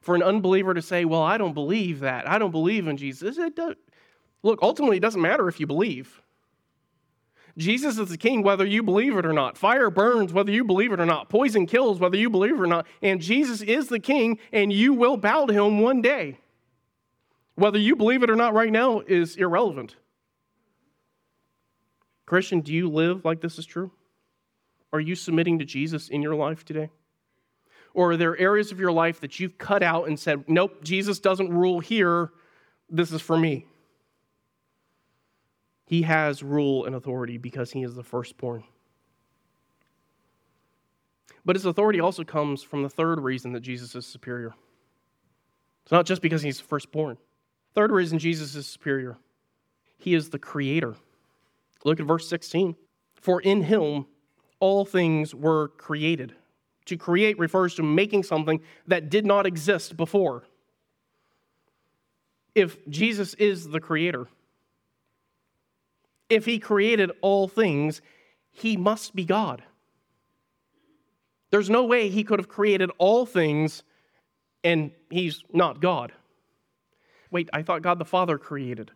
For 0.00 0.14
an 0.14 0.22
unbeliever 0.22 0.74
to 0.74 0.82
say, 0.82 1.04
Well, 1.04 1.22
I 1.22 1.38
don't 1.38 1.54
believe 1.54 1.98
that, 2.00 2.28
I 2.28 2.38
don't 2.38 2.52
believe 2.52 2.86
in 2.86 2.96
Jesus, 2.96 3.36
it 3.36 3.56
does, 3.56 3.74
look, 4.44 4.60
ultimately, 4.62 4.98
it 4.98 5.02
doesn't 5.02 5.20
matter 5.20 5.48
if 5.48 5.58
you 5.58 5.66
believe. 5.66 6.21
Jesus 7.58 7.98
is 7.98 8.08
the 8.08 8.16
king 8.16 8.42
whether 8.42 8.64
you 8.64 8.82
believe 8.82 9.16
it 9.16 9.26
or 9.26 9.32
not. 9.32 9.58
Fire 9.58 9.90
burns 9.90 10.32
whether 10.32 10.50
you 10.50 10.64
believe 10.64 10.92
it 10.92 11.00
or 11.00 11.06
not. 11.06 11.28
Poison 11.28 11.66
kills 11.66 12.00
whether 12.00 12.16
you 12.16 12.30
believe 12.30 12.54
it 12.54 12.60
or 12.60 12.66
not. 12.66 12.86
And 13.02 13.20
Jesus 13.20 13.60
is 13.60 13.88
the 13.88 14.00
king, 14.00 14.38
and 14.52 14.72
you 14.72 14.94
will 14.94 15.16
bow 15.16 15.46
to 15.46 15.52
him 15.52 15.80
one 15.80 16.00
day. 16.00 16.38
Whether 17.54 17.78
you 17.78 17.96
believe 17.96 18.22
it 18.22 18.30
or 18.30 18.36
not 18.36 18.54
right 18.54 18.72
now 18.72 19.00
is 19.00 19.36
irrelevant. 19.36 19.96
Christian, 22.24 22.60
do 22.60 22.72
you 22.72 22.88
live 22.88 23.24
like 23.24 23.42
this 23.42 23.58
is 23.58 23.66
true? 23.66 23.92
Are 24.92 25.00
you 25.00 25.14
submitting 25.14 25.58
to 25.58 25.64
Jesus 25.64 26.08
in 26.08 26.22
your 26.22 26.34
life 26.34 26.64
today? 26.64 26.90
Or 27.94 28.12
are 28.12 28.16
there 28.16 28.38
areas 28.38 28.72
of 28.72 28.80
your 28.80 28.92
life 28.92 29.20
that 29.20 29.38
you've 29.38 29.58
cut 29.58 29.82
out 29.82 30.08
and 30.08 30.18
said, 30.18 30.44
nope, 30.48 30.82
Jesus 30.82 31.18
doesn't 31.18 31.50
rule 31.50 31.80
here, 31.80 32.30
this 32.88 33.12
is 33.12 33.20
for 33.20 33.36
me? 33.36 33.66
He 35.84 36.02
has 36.02 36.42
rule 36.42 36.84
and 36.84 36.94
authority 36.94 37.38
because 37.38 37.72
he 37.72 37.82
is 37.82 37.94
the 37.94 38.02
firstborn. 38.02 38.64
But 41.44 41.56
his 41.56 41.66
authority 41.66 42.00
also 42.00 42.24
comes 42.24 42.62
from 42.62 42.82
the 42.82 42.88
third 42.88 43.20
reason 43.20 43.52
that 43.52 43.60
Jesus 43.60 43.94
is 43.94 44.06
superior. 44.06 44.54
It's 45.82 45.92
not 45.92 46.06
just 46.06 46.22
because 46.22 46.42
he's 46.42 46.60
firstborn. 46.60 47.18
Third 47.74 47.90
reason 47.90 48.18
Jesus 48.18 48.54
is 48.54 48.66
superior. 48.66 49.18
He 49.98 50.14
is 50.14 50.30
the 50.30 50.38
creator. 50.38 50.94
Look 51.84 51.98
at 51.98 52.06
verse 52.06 52.28
16. 52.28 52.76
For 53.14 53.40
in 53.40 53.62
him 53.62 54.06
all 54.60 54.84
things 54.84 55.34
were 55.34 55.68
created. 55.68 56.34
To 56.86 56.96
create 56.96 57.38
refers 57.38 57.74
to 57.76 57.82
making 57.82 58.24
something 58.24 58.60
that 58.86 59.10
did 59.10 59.24
not 59.24 59.46
exist 59.46 59.96
before. 59.96 60.44
If 62.54 62.76
Jesus 62.88 63.34
is 63.34 63.68
the 63.68 63.80
creator, 63.80 64.28
if 66.32 66.46
he 66.46 66.58
created 66.58 67.12
all 67.20 67.46
things, 67.46 68.00
he 68.50 68.76
must 68.76 69.14
be 69.14 69.24
God. 69.24 69.62
There's 71.50 71.68
no 71.68 71.84
way 71.84 72.08
he 72.08 72.24
could 72.24 72.38
have 72.38 72.48
created 72.48 72.90
all 72.96 73.26
things 73.26 73.82
and 74.64 74.92
he's 75.10 75.44
not 75.52 75.80
God. 75.80 76.12
Wait, 77.30 77.50
I 77.52 77.62
thought 77.62 77.82
God 77.82 77.98
the 77.98 78.06
Father 78.06 78.38
created. 78.38 78.90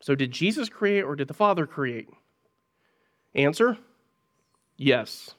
So 0.00 0.16
did 0.16 0.32
Jesus 0.32 0.68
create 0.68 1.02
or 1.02 1.14
did 1.14 1.28
the 1.28 1.34
Father 1.34 1.66
create? 1.66 2.08
Answer 3.34 3.78
yes. 4.76 5.34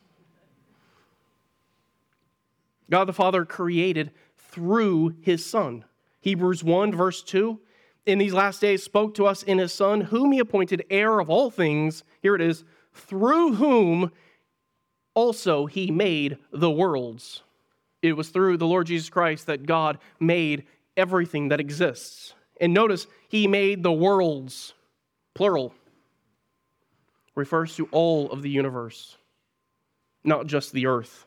God 2.89 3.05
the 3.05 3.13
Father 3.13 3.43
created 3.43 4.11
through 4.37 5.15
his 5.21 5.45
Son. 5.45 5.83
Hebrews 6.21 6.63
1, 6.63 6.93
verse 6.93 7.21
2 7.21 7.59
in 8.07 8.17
these 8.17 8.33
last 8.33 8.61
days 8.61 8.81
spoke 8.81 9.13
to 9.15 9.27
us 9.27 9.43
in 9.43 9.57
his 9.57 9.73
Son, 9.73 10.01
whom 10.01 10.31
he 10.31 10.39
appointed 10.39 10.85
heir 10.89 11.19
of 11.19 11.29
all 11.29 11.51
things. 11.51 12.03
Here 12.21 12.35
it 12.35 12.41
is, 12.41 12.63
through 12.93 13.55
whom 13.55 14.11
also 15.13 15.65
he 15.65 15.91
made 15.91 16.37
the 16.51 16.71
worlds. 16.71 17.43
It 18.01 18.13
was 18.13 18.29
through 18.29 18.57
the 18.57 18.67
Lord 18.67 18.87
Jesus 18.87 19.09
Christ 19.09 19.47
that 19.47 19.65
God 19.65 19.97
made 20.19 20.65
everything 20.95 21.49
that 21.49 21.59
exists. 21.59 22.33
And 22.61 22.73
notice, 22.73 23.07
he 23.27 23.45
made 23.45 23.83
the 23.83 23.91
worlds, 23.91 24.73
plural, 25.35 25.73
refers 27.35 27.75
to 27.75 27.87
all 27.91 28.31
of 28.31 28.41
the 28.41 28.49
universe, 28.49 29.17
not 30.23 30.47
just 30.47 30.71
the 30.71 30.87
earth. 30.87 31.25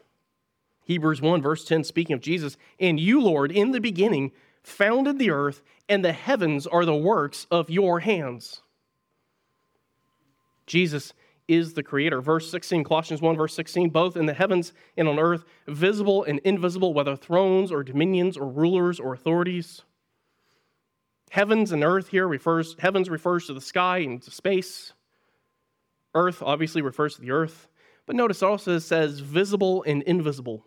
Hebrews 0.84 1.20
1, 1.20 1.42
verse 1.42 1.64
10, 1.64 1.84
speaking 1.84 2.14
of 2.14 2.20
Jesus, 2.20 2.56
and 2.80 2.98
you, 2.98 3.20
Lord, 3.20 3.52
in 3.52 3.70
the 3.70 3.80
beginning, 3.80 4.32
founded 4.62 5.18
the 5.18 5.30
earth, 5.30 5.62
and 5.88 6.04
the 6.04 6.12
heavens 6.12 6.66
are 6.66 6.84
the 6.84 6.94
works 6.94 7.46
of 7.50 7.70
your 7.70 8.00
hands. 8.00 8.62
Jesus 10.66 11.12
is 11.48 11.74
the 11.74 11.82
creator. 11.82 12.20
Verse 12.20 12.48
16, 12.48 12.84
Colossians 12.84 13.20
1, 13.20 13.36
verse 13.36 13.54
16, 13.54 13.90
both 13.90 14.16
in 14.16 14.26
the 14.26 14.34
heavens 14.34 14.72
and 14.96 15.08
on 15.08 15.18
earth, 15.18 15.44
visible 15.66 16.22
and 16.22 16.38
invisible, 16.40 16.94
whether 16.94 17.16
thrones 17.16 17.72
or 17.72 17.82
dominions 17.82 18.36
or 18.36 18.48
rulers 18.48 19.00
or 19.00 19.12
authorities. 19.12 19.82
Heavens 21.30 21.72
and 21.72 21.82
earth 21.82 22.08
here 22.08 22.28
refers, 22.28 22.76
heavens 22.78 23.10
refers 23.10 23.46
to 23.46 23.54
the 23.54 23.60
sky 23.60 23.98
and 23.98 24.22
to 24.22 24.30
space. 24.30 24.92
Earth 26.14 26.42
obviously 26.42 26.82
refers 26.82 27.16
to 27.16 27.20
the 27.20 27.32
earth. 27.32 27.68
But 28.06 28.16
notice 28.16 28.42
also 28.42 28.76
it 28.76 28.80
says 28.80 29.20
visible 29.20 29.84
and 29.86 30.02
invisible. 30.02 30.64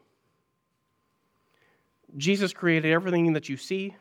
Jesus 2.18 2.54
created 2.54 2.92
everything 2.92 3.34
that 3.34 3.50
you 3.50 3.58
see, 3.58 3.96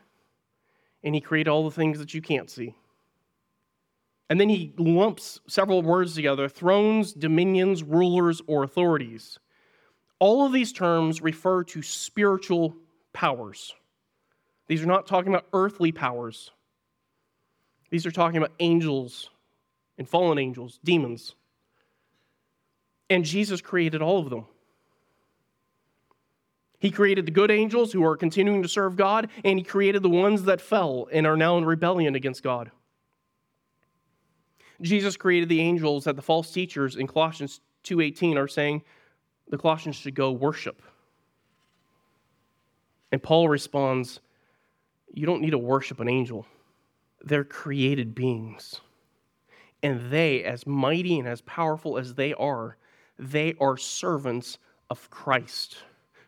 and 1.03 1.15
he 1.15 1.21
created 1.21 1.49
all 1.49 1.63
the 1.63 1.75
things 1.75 1.99
that 1.99 2.13
you 2.13 2.21
can't 2.21 2.49
see. 2.49 2.75
And 4.29 4.39
then 4.39 4.49
he 4.49 4.73
lumps 4.77 5.39
several 5.47 5.81
words 5.81 6.15
together 6.15 6.47
thrones, 6.49 7.13
dominions, 7.13 7.83
rulers, 7.83 8.41
or 8.47 8.63
authorities. 8.63 9.37
All 10.19 10.45
of 10.45 10.53
these 10.53 10.71
terms 10.71 11.21
refer 11.21 11.63
to 11.65 11.81
spiritual 11.81 12.75
powers. 13.11 13.73
These 14.67 14.81
are 14.81 14.87
not 14.87 15.05
talking 15.05 15.33
about 15.33 15.47
earthly 15.53 15.91
powers, 15.91 16.51
these 17.89 18.05
are 18.05 18.11
talking 18.11 18.37
about 18.37 18.53
angels 18.59 19.29
and 19.97 20.09
fallen 20.09 20.39
angels, 20.39 20.79
demons. 20.83 21.35
And 23.09 23.23
Jesus 23.23 23.61
created 23.61 24.01
all 24.01 24.19
of 24.19 24.31
them. 24.31 24.45
He 26.83 26.91
created 26.91 27.25
the 27.25 27.31
good 27.31 27.49
angels 27.49 27.93
who 27.93 28.03
are 28.03 28.17
continuing 28.17 28.61
to 28.61 28.67
serve 28.67 28.97
God, 28.97 29.29
and 29.45 29.57
he 29.57 29.63
created 29.63 30.03
the 30.03 30.09
ones 30.09 30.43
that 30.43 30.59
fell 30.59 31.07
and 31.13 31.25
are 31.25 31.37
now 31.37 31.57
in 31.57 31.63
rebellion 31.63 32.13
against 32.13 32.43
God. 32.43 32.71
Jesus 34.81 35.15
created 35.15 35.47
the 35.47 35.61
angels 35.61 36.03
that 36.03 36.17
the 36.17 36.21
false 36.21 36.51
teachers 36.51 36.97
in 36.97 37.07
Colossians 37.07 37.61
2:18 37.85 38.37
are 38.37 38.49
saying 38.49 38.83
the 39.47 39.57
Colossians 39.57 39.95
should 39.95 40.13
go 40.13 40.33
worship. 40.33 40.81
And 43.13 43.23
Paul 43.23 43.47
responds, 43.47 44.19
You 45.13 45.25
don't 45.25 45.41
need 45.41 45.51
to 45.51 45.57
worship 45.57 46.01
an 46.01 46.09
angel. 46.09 46.45
They're 47.21 47.45
created 47.45 48.13
beings. 48.13 48.81
And 49.81 50.11
they, 50.11 50.43
as 50.43 50.67
mighty 50.67 51.17
and 51.17 51.29
as 51.29 51.39
powerful 51.39 51.97
as 51.97 52.15
they 52.15 52.33
are, 52.33 52.75
they 53.17 53.55
are 53.61 53.77
servants 53.77 54.57
of 54.89 55.09
Christ. 55.09 55.77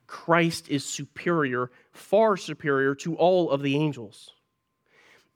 Christ 0.08 0.70
is 0.70 0.86
superior, 0.86 1.72
far 1.92 2.38
superior 2.38 2.96
to 2.96 3.16
all 3.16 3.50
of 3.52 3.62
the 3.62 3.76
angels. 3.76 4.32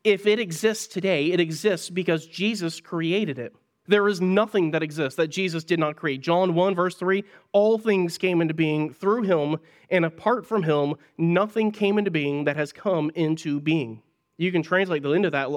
If 0.04 0.26
it 0.26 0.40
exists 0.40 0.88
today, 0.88 1.32
it 1.32 1.40
exists 1.40 1.90
because 1.90 2.26
Jesus 2.26 2.80
created 2.80 3.38
it. 3.38 3.54
There 3.88 4.08
is 4.08 4.22
nothing 4.22 4.72
that 4.72 4.84
exists 4.84 5.18
that 5.18 5.30
Jesus 5.30 5.64
did 5.64 5.80
not 5.80 5.96
create. 5.96 6.22
John 6.22 6.54
1, 6.54 6.76
verse 6.76 6.96
3 6.96 7.24
all 7.54 7.80
things 7.80 8.20
came 8.20 8.40
into 8.40 8.54
being 8.54 8.94
through 8.94 9.24
him, 9.24 9.58
and 9.90 10.06
apart 10.06 10.46
from 10.46 10.62
him, 10.62 10.96
nothing 11.18 11.72
came 11.72 11.98
into 11.98 12.12
being 12.12 12.44
that 12.44 12.56
has 12.56 12.72
come 12.72 13.12
into 13.16 13.60
being. 13.60 14.04
You 14.38 14.52
can 14.52 14.62
translate 14.62 15.02
the 15.02 15.12
end 15.12 15.26
of 15.26 15.32
that 15.32 15.50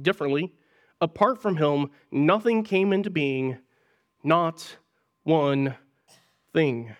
differently. 0.00 0.54
Apart 1.00 1.42
from 1.42 1.56
him, 1.56 1.90
nothing 2.10 2.64
came 2.64 2.92
into 2.92 3.10
being, 3.10 3.58
not 4.22 4.76
one 5.24 5.76
thing. 6.54 6.96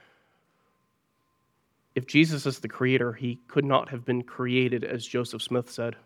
If 1.95 2.07
Jesus 2.07 2.47
is 2.47 2.59
the 2.59 2.69
creator, 2.69 3.13
he 3.13 3.39
could 3.49 3.65
not 3.65 3.89
have 3.89 4.05
been 4.05 4.23
created, 4.23 4.85
as 4.85 5.07
Joseph 5.07 5.43
Smith 5.43 5.71
said, 5.71 5.97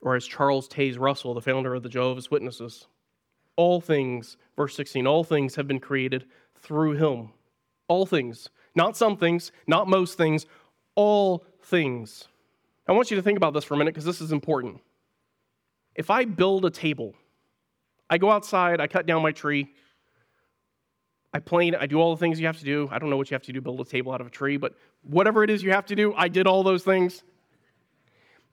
or 0.00 0.16
as 0.16 0.26
Charles 0.26 0.68
Taze 0.68 0.98
Russell, 0.98 1.34
the 1.34 1.42
founder 1.42 1.74
of 1.74 1.82
the 1.82 1.88
Jehovah's 1.88 2.30
Witnesses 2.30 2.86
all 3.60 3.78
things, 3.78 4.38
verse 4.56 4.74
16, 4.74 5.06
all 5.06 5.22
things 5.22 5.54
have 5.54 5.68
been 5.68 5.80
created 5.80 6.24
through 6.62 6.92
him. 6.92 7.28
All 7.88 8.06
things. 8.06 8.48
Not 8.74 8.96
some 8.96 9.18
things, 9.18 9.52
not 9.66 9.86
most 9.86 10.16
things, 10.16 10.46
all 10.94 11.44
things. 11.64 12.26
I 12.88 12.92
want 12.92 13.10
you 13.10 13.18
to 13.18 13.22
think 13.22 13.36
about 13.36 13.52
this 13.52 13.64
for 13.64 13.74
a 13.74 13.76
minute 13.76 13.92
because 13.92 14.06
this 14.06 14.22
is 14.22 14.32
important. 14.32 14.80
If 15.94 16.08
I 16.08 16.24
build 16.24 16.64
a 16.64 16.70
table, 16.70 17.14
I 18.08 18.16
go 18.16 18.30
outside, 18.30 18.80
I 18.80 18.86
cut 18.86 19.04
down 19.04 19.22
my 19.22 19.32
tree, 19.32 19.68
I 21.34 21.38
plane, 21.38 21.74
I 21.74 21.84
do 21.84 22.00
all 22.00 22.14
the 22.14 22.20
things 22.20 22.40
you 22.40 22.46
have 22.46 22.58
to 22.60 22.64
do. 22.64 22.88
I 22.90 22.98
don't 22.98 23.10
know 23.10 23.18
what 23.18 23.30
you 23.30 23.34
have 23.34 23.42
to 23.42 23.52
do 23.52 23.58
to 23.58 23.62
build 23.62 23.80
a 23.82 23.84
table 23.84 24.12
out 24.12 24.22
of 24.22 24.26
a 24.26 24.30
tree, 24.30 24.56
but 24.56 24.74
whatever 25.02 25.42
it 25.44 25.50
is 25.50 25.62
you 25.62 25.72
have 25.72 25.86
to 25.86 25.94
do, 25.94 26.14
I 26.14 26.28
did 26.28 26.46
all 26.46 26.62
those 26.62 26.82
things. 26.82 27.22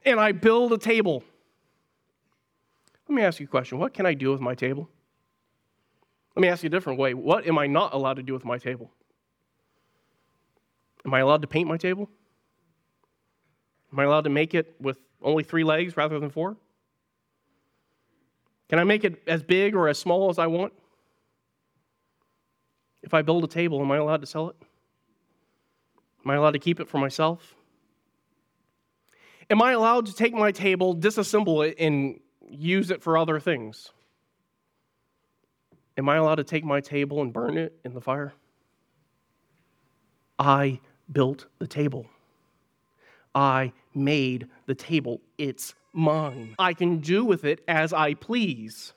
And 0.05 0.19
I 0.19 0.31
build 0.31 0.73
a 0.73 0.77
table. 0.77 1.23
Let 3.07 3.15
me 3.15 3.21
ask 3.21 3.39
you 3.39 3.45
a 3.45 3.49
question. 3.49 3.77
What 3.79 3.93
can 3.93 4.05
I 4.05 4.13
do 4.13 4.31
with 4.31 4.41
my 4.41 4.55
table? 4.55 4.89
Let 6.35 6.41
me 6.41 6.49
ask 6.49 6.63
you 6.63 6.67
a 6.67 6.71
different 6.71 6.99
way. 6.99 7.13
What 7.13 7.47
am 7.47 7.57
I 7.57 7.67
not 7.67 7.93
allowed 7.93 8.15
to 8.15 8.23
do 8.23 8.33
with 8.33 8.45
my 8.45 8.57
table? 8.57 8.91
Am 11.05 11.13
I 11.13 11.19
allowed 11.19 11.41
to 11.41 11.47
paint 11.47 11.67
my 11.67 11.77
table? 11.77 12.09
Am 13.91 13.99
I 13.99 14.03
allowed 14.03 14.25
to 14.25 14.29
make 14.29 14.53
it 14.53 14.75
with 14.79 14.99
only 15.21 15.43
three 15.43 15.63
legs 15.63 15.97
rather 15.97 16.19
than 16.19 16.29
four? 16.29 16.57
Can 18.69 18.79
I 18.79 18.83
make 18.83 19.03
it 19.03 19.23
as 19.27 19.41
big 19.41 19.75
or 19.75 19.87
as 19.87 19.97
small 19.97 20.29
as 20.29 20.37
I 20.37 20.47
want? 20.47 20.73
If 23.01 23.13
I 23.13 23.21
build 23.21 23.43
a 23.45 23.47
table, 23.47 23.81
am 23.81 23.91
I 23.91 23.97
allowed 23.97 24.21
to 24.21 24.27
sell 24.27 24.49
it? 24.49 24.55
Am 26.27 26.31
I 26.31 26.35
allowed 26.35 26.51
to 26.51 26.59
keep 26.59 26.81
it 26.81 26.89
for 26.89 26.97
myself? 26.97 27.55
Am 29.49 29.61
I 29.61 29.71
allowed 29.71 30.07
to 30.07 30.13
take 30.13 30.33
my 30.33 30.51
table, 30.51 30.93
disassemble 30.93 31.65
it, 31.65 31.77
and 31.79 32.19
use 32.49 32.91
it 32.91 33.01
for 33.01 33.17
other 33.17 33.39
things? 33.39 33.93
Am 35.97 36.09
I 36.09 36.17
allowed 36.17 36.35
to 36.35 36.43
take 36.43 36.65
my 36.65 36.81
table 36.81 37.21
and 37.21 37.31
burn 37.31 37.57
it 37.57 37.79
in 37.85 37.93
the 37.93 38.01
fire? 38.01 38.33
I 40.37 40.81
built 41.09 41.45
the 41.59 41.67
table. 41.67 42.07
I 43.33 43.71
made 43.95 44.49
the 44.65 44.75
table. 44.75 45.21
It's 45.37 45.75
mine. 45.93 46.55
I 46.59 46.73
can 46.73 46.97
do 46.97 47.23
with 47.23 47.45
it 47.45 47.63
as 47.69 47.93
I 47.93 48.15
please. 48.15 48.91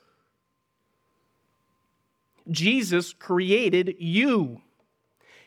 Jesus 2.50 3.12
created 3.12 3.94
you. 4.00 4.62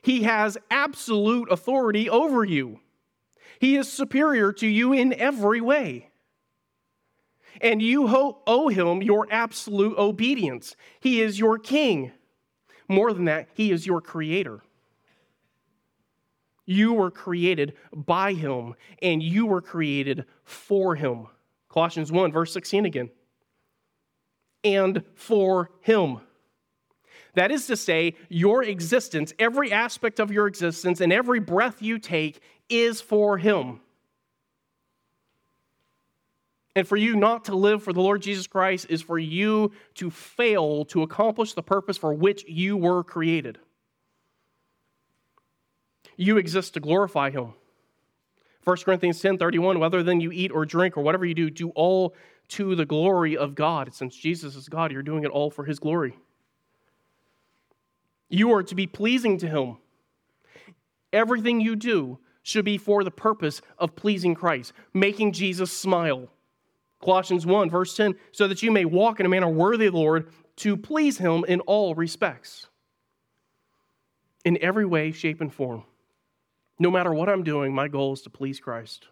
He 0.03 0.23
has 0.23 0.57
absolute 0.69 1.51
authority 1.51 2.07
over 2.07 2.43
you. 2.43 2.79
He 3.59 3.75
is 3.77 3.91
superior 3.91 4.53
to 4.53 4.67
you 4.67 4.93
in 4.93 5.13
every 5.13 5.61
way 5.61 6.11
and 7.61 7.81
you 7.81 8.07
owe 8.45 8.67
him 8.67 9.01
your 9.01 9.27
absolute 9.31 9.97
obedience. 9.97 10.75
He 10.99 11.21
is 11.21 11.39
your 11.39 11.57
king. 11.57 12.11
More 12.87 13.13
than 13.13 13.25
that, 13.25 13.47
he 13.53 13.71
is 13.71 13.85
your 13.85 14.01
creator. 14.01 14.61
You 16.65 16.93
were 16.93 17.11
created 17.11 17.73
by 17.93 18.33
him, 18.33 18.75
and 19.01 19.21
you 19.21 19.45
were 19.45 19.61
created 19.61 20.25
for 20.43 20.95
him. 20.95 21.27
Colossians 21.69 22.11
1, 22.11 22.31
verse 22.31 22.53
16 22.53 22.85
again. 22.85 23.09
And 24.63 25.03
for 25.15 25.71
him. 25.81 26.19
That 27.35 27.51
is 27.51 27.67
to 27.67 27.75
say, 27.75 28.15
your 28.29 28.63
existence, 28.63 29.33
every 29.39 29.71
aspect 29.71 30.19
of 30.19 30.31
your 30.31 30.47
existence, 30.47 31.01
and 31.01 31.11
every 31.11 31.39
breath 31.39 31.81
you 31.81 31.97
take 31.97 32.39
is 32.69 33.01
for 33.01 33.37
him. 33.37 33.79
And 36.75 36.87
for 36.87 36.97
you 36.97 37.15
not 37.15 37.45
to 37.45 37.55
live 37.55 37.83
for 37.83 37.93
the 37.93 38.01
Lord 38.01 38.21
Jesus 38.21 38.47
Christ 38.47 38.87
is 38.89 39.01
for 39.01 39.19
you 39.19 39.71
to 39.95 40.09
fail 40.09 40.85
to 40.85 41.03
accomplish 41.03 41.53
the 41.53 41.61
purpose 41.61 41.97
for 41.97 42.13
which 42.13 42.45
you 42.47 42.77
were 42.77 43.03
created. 43.03 43.59
You 46.17 46.37
exist 46.37 46.73
to 46.73 46.79
glorify 46.79 47.29
Him. 47.29 47.53
1 48.63 48.77
Corinthians 48.77 49.19
10 49.19 49.37
31, 49.37 49.79
whether 49.79 50.01
then 50.03 50.19
you 50.19 50.31
eat 50.31 50.51
or 50.51 50.65
drink 50.65 50.97
or 50.97 51.01
whatever 51.01 51.25
you 51.25 51.33
do, 51.33 51.49
do 51.49 51.69
all 51.69 52.15
to 52.49 52.75
the 52.75 52.85
glory 52.85 53.37
of 53.37 53.55
God. 53.55 53.93
Since 53.93 54.15
Jesus 54.15 54.55
is 54.55 54.69
God, 54.69 54.91
you're 54.91 55.03
doing 55.03 55.23
it 55.23 55.31
all 55.31 55.51
for 55.51 55.65
His 55.65 55.79
glory. 55.79 56.17
You 58.33 58.51
are 58.53 58.63
to 58.63 58.73
be 58.73 58.87
pleasing 58.87 59.37
to 59.37 59.47
Him. 59.47 59.77
Everything 61.13 61.61
you 61.61 61.75
do 61.75 62.17
should 62.41 62.65
be 62.65 62.79
for 62.79 63.03
the 63.03 63.11
purpose 63.11 63.61
of 63.77 63.95
pleasing 63.95 64.33
Christ, 64.33 64.73
making 64.91 65.33
Jesus 65.33 65.71
smile 65.71 66.29
Colossians 66.99 67.45
1, 67.45 67.69
verse 67.69 67.95
10, 67.95 68.15
so 68.31 68.47
that 68.47 68.63
you 68.63 68.71
may 68.71 68.85
walk 68.85 69.19
in 69.19 69.27
a 69.27 69.29
manner 69.29 69.49
worthy 69.49 69.85
of 69.85 69.93
the 69.93 69.99
Lord 69.99 70.31
to 70.55 70.75
please 70.75 71.19
him 71.19 71.45
in 71.47 71.59
all 71.61 71.93
respects, 71.93 72.69
in 74.45 74.57
every 74.61 74.85
way, 74.85 75.11
shape, 75.11 75.39
and 75.39 75.53
form. 75.53 75.83
No 76.79 76.89
matter 76.89 77.13
what 77.13 77.29
I'm 77.29 77.43
doing, 77.43 77.71
my 77.71 77.87
goal 77.87 78.13
is 78.13 78.21
to 78.23 78.31
please 78.31 78.59
Christ. 78.59 79.05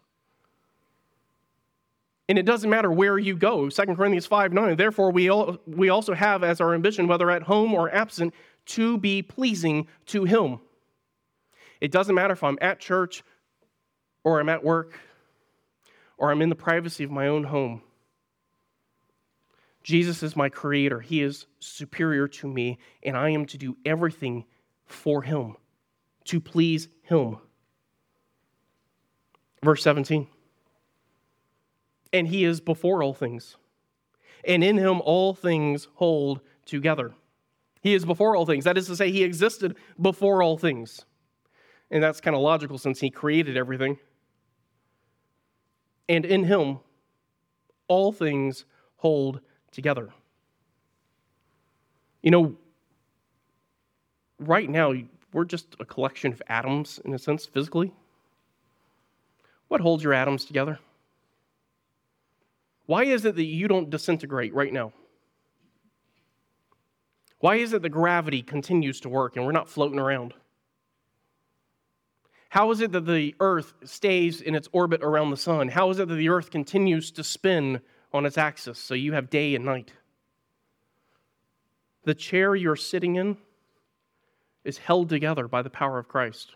And 2.30 2.40
it 2.40 2.46
doesn't 2.46 2.70
matter 2.70 2.90
where 2.90 3.18
you 3.18 3.36
go. 3.36 3.70
2 3.70 3.82
Corinthians 3.88 4.26
5 4.26 4.54
9. 4.54 4.78
Therefore, 4.78 5.12
we, 5.12 5.30
all, 5.30 5.58
we 5.68 5.90
also 5.90 6.14
have 6.14 6.46
as 6.46 6.62
our 6.62 6.74
ambition, 6.74 7.06
whether 7.06 7.30
at 7.30 7.44
home 7.44 7.74
or 7.74 7.94
absent, 7.94 8.34
to 8.72 8.98
be 8.98 9.22
pleasing 9.22 9.88
to 10.08 10.24
Him. 10.24 10.60
It 11.80 11.92
doesn't 11.92 12.16
matter 12.16 12.34
if 12.34 12.44
I'm 12.44 12.58
at 12.62 12.80
church 12.80 13.24
or 14.24 14.40
I'm 14.40 14.50
at 14.50 14.64
work 14.64 15.00
or 16.18 16.32
I'm 16.32 16.42
in 16.42 16.50
the 16.50 16.56
privacy 16.56 17.04
of 17.04 17.12
my 17.12 17.28
own 17.28 17.46
home. 17.46 17.82
Jesus 19.84 20.22
is 20.22 20.36
my 20.36 20.48
creator. 20.48 21.00
He 21.00 21.22
is 21.22 21.48
superior 21.60 22.28
to 22.28 22.48
me, 22.48 22.78
and 23.02 23.18
I 23.18 23.30
am 23.30 23.48
to 23.48 23.58
do 23.58 23.76
everything 23.84 24.46
for 24.86 25.24
him, 25.24 25.56
to 26.26 26.40
please 26.40 26.88
him. 27.02 27.38
Verse 29.64 29.82
17. 29.82 30.28
And 32.14 32.28
he 32.28 32.44
is 32.44 32.62
before 32.62 33.02
all 33.02 33.16
things, 33.16 33.58
and 34.46 34.64
in 34.64 34.78
him 34.78 35.02
all 35.02 35.34
things 35.34 35.88
hold 35.96 36.42
together. 36.66 37.14
He 37.82 37.94
is 37.94 38.06
before 38.06 38.36
all 38.36 38.46
things. 38.46 38.64
That 38.64 38.78
is 38.78 38.88
to 38.88 38.96
say, 38.96 39.12
he 39.12 39.24
existed 39.24 39.76
before 40.00 40.44
all 40.44 40.58
things. 40.58 41.06
And 41.90 42.02
that's 42.02 42.22
kind 42.22 42.36
of 42.36 42.42
logical 42.42 42.78
since 42.78 43.00
he 43.00 43.10
created 43.10 43.58
everything 43.58 43.98
and 46.12 46.26
in 46.26 46.44
him 46.44 46.78
all 47.88 48.12
things 48.12 48.66
hold 48.98 49.40
together. 49.72 50.10
You 52.22 52.32
know, 52.32 52.56
right 54.38 54.70
now, 54.70 54.94
we're 55.32 55.46
just 55.46 55.78
a 55.80 55.86
collection 55.86 56.34
of 56.34 56.42
atoms, 56.48 57.00
in 57.06 57.14
a 57.14 57.18
sense, 57.18 57.46
physically. 57.46 57.94
What 59.70 59.80
holds 59.80 60.04
your 60.04 60.14
atoms 60.14 60.44
together? 60.44 60.80
Why 62.88 63.06
is 63.06 63.24
it 63.24 63.38
that 63.38 63.46
you 63.46 63.70
don't 63.70 63.90
disintegrate 63.90 64.54
right 64.54 64.74
now? 64.74 64.92
Why 67.42 67.56
is 67.56 67.74
it 67.74 67.82
that 67.82 67.90
gravity 67.90 68.44
continues 68.44 69.02
to 69.02 69.10
work 69.10 69.36
and 69.36 69.46
we're 69.46 69.52
not 69.52 69.68
floating 69.68 70.00
around? 70.00 70.34
How 72.50 72.70
is 72.72 72.82
it 72.82 72.92
that 72.92 73.06
the 73.06 73.36
earth 73.40 73.74
stays 73.84 74.42
in 74.42 74.56
its 74.56 74.70
orbit 74.72 75.02
around 75.04 75.32
the 75.32 75.38
sun? 75.38 75.68
How 75.68 75.90
is 75.90 76.00
it 76.00 76.08
that 76.08 76.16
the 76.16 76.30
earth 76.30 76.52
continues 76.52 77.10
to 77.12 77.24
spin 77.24 77.82
on 78.14 78.26
its 78.26 78.38
axis 78.38 78.78
so 78.78 78.94
you 78.94 79.14
have 79.14 79.30
day 79.30 79.56
and 79.56 79.66
night? 79.66 79.92
The 82.04 82.14
chair 82.14 82.56
you're 82.56 82.76
sitting 82.76 83.16
in 83.16 83.38
is 84.64 84.78
held 84.78 85.10
together 85.10 85.48
by 85.48 85.64
the 85.64 85.70
power 85.70 85.98
of 85.98 86.08
Christ. 86.08 86.56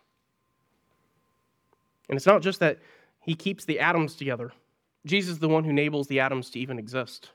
And 2.09 2.15
it's 2.15 2.27
not 2.27 2.43
just 2.43 2.59
that 2.59 2.79
he 3.21 3.33
keeps 3.33 3.65
the 3.65 3.79
atoms 3.79 4.15
together, 4.15 4.51
Jesus 5.05 5.33
is 5.33 5.39
the 5.39 5.49
one 5.49 5.63
who 5.63 5.71
enables 5.71 6.07
the 6.07 6.19
atoms 6.19 6.51
to 6.51 6.59
even 6.59 6.77
exist. 6.77 7.31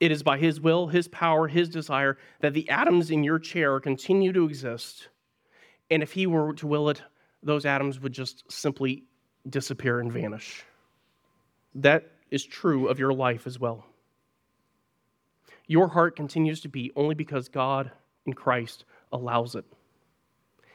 It 0.00 0.12
is 0.12 0.22
by 0.22 0.38
his 0.38 0.60
will, 0.60 0.86
his 0.86 1.08
power, 1.08 1.48
his 1.48 1.68
desire 1.68 2.18
that 2.40 2.54
the 2.54 2.68
atoms 2.70 3.10
in 3.10 3.24
your 3.24 3.38
chair 3.38 3.80
continue 3.80 4.32
to 4.32 4.44
exist. 4.44 5.08
And 5.90 6.02
if 6.02 6.12
he 6.12 6.26
were 6.26 6.52
to 6.54 6.66
will 6.66 6.88
it, 6.88 7.02
those 7.42 7.66
atoms 7.66 8.00
would 8.00 8.12
just 8.12 8.50
simply 8.50 9.04
disappear 9.48 10.00
and 10.00 10.12
vanish. 10.12 10.64
That 11.74 12.10
is 12.30 12.44
true 12.44 12.88
of 12.88 12.98
your 12.98 13.12
life 13.12 13.46
as 13.46 13.58
well. 13.58 13.84
Your 15.66 15.88
heart 15.88 16.16
continues 16.16 16.60
to 16.62 16.68
beat 16.68 16.92
only 16.96 17.14
because 17.14 17.48
God 17.48 17.90
in 18.26 18.32
Christ 18.32 18.84
allows 19.12 19.54
it, 19.54 19.64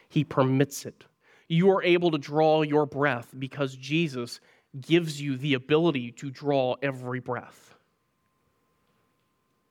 He 0.09 0.23
permits 0.23 0.85
it. 0.85 1.03
You 1.47 1.69
are 1.71 1.83
able 1.83 2.11
to 2.11 2.17
draw 2.17 2.61
your 2.61 2.85
breath 2.85 3.33
because 3.37 3.75
Jesus 3.75 4.39
gives 4.79 5.21
you 5.21 5.37
the 5.37 5.53
ability 5.53 6.11
to 6.13 6.31
draw 6.31 6.75
every 6.81 7.19
breath. 7.19 7.75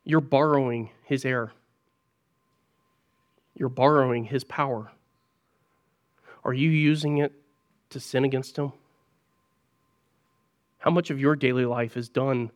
You're 0.05 0.21
borrowing 0.21 0.91
His 1.05 1.25
air, 1.25 1.53
you're 3.55 3.69
borrowing 3.69 4.25
His 4.25 4.45
power. 4.45 4.91
Are 6.45 6.53
you 6.53 6.71
using 6.71 7.19
it 7.19 7.33
to 7.91 8.01
sin 8.01 8.25
against 8.25 8.57
Him? 8.57 8.73
How 10.79 10.91
much 10.91 11.11
of 11.11 11.21
your 11.21 11.37
daily 11.37 11.65
life 11.65 11.97
is 11.97 12.09
done 12.09 12.51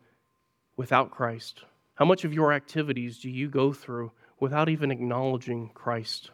without 0.76 1.12
Christ? 1.12 1.62
How 1.94 2.04
much 2.04 2.24
of 2.24 2.34
your 2.34 2.52
activities 2.52 3.20
do 3.20 3.30
you 3.30 3.48
go 3.48 3.72
through 3.72 4.10
without 4.40 4.68
even 4.68 4.90
acknowledging 4.90 5.70
Christ 5.72 6.30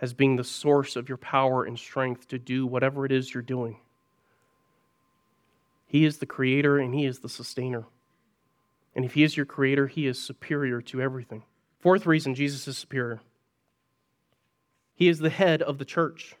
as 0.00 0.12
being 0.12 0.36
the 0.36 0.44
source 0.44 0.96
of 0.96 1.08
your 1.08 1.18
power 1.18 1.64
and 1.64 1.78
strength 1.78 2.28
to 2.28 2.38
do 2.38 2.66
whatever 2.66 3.06
it 3.06 3.12
is 3.12 3.32
you're 3.32 3.42
doing? 3.42 3.78
He 5.86 6.04
is 6.04 6.18
the 6.18 6.26
creator 6.26 6.78
and 6.78 6.94
He 6.94 7.06
is 7.06 7.20
the 7.20 7.30
sustainer. 7.30 7.84
And 8.98 9.06
if 9.06 9.14
He 9.14 9.22
is 9.22 9.34
your 9.34 9.46
creator, 9.46 9.86
He 9.86 10.06
is 10.06 10.18
superior 10.18 10.82
to 10.82 11.00
everything. 11.00 11.44
Fourth 11.78 12.04
reason 12.04 12.34
Jesus 12.34 12.68
is 12.68 12.76
superior 12.76 13.20
He 14.94 15.08
is 15.08 15.20
the 15.20 15.30
head 15.30 15.62
of 15.62 15.78
the 15.78 15.86
church. 15.86 16.36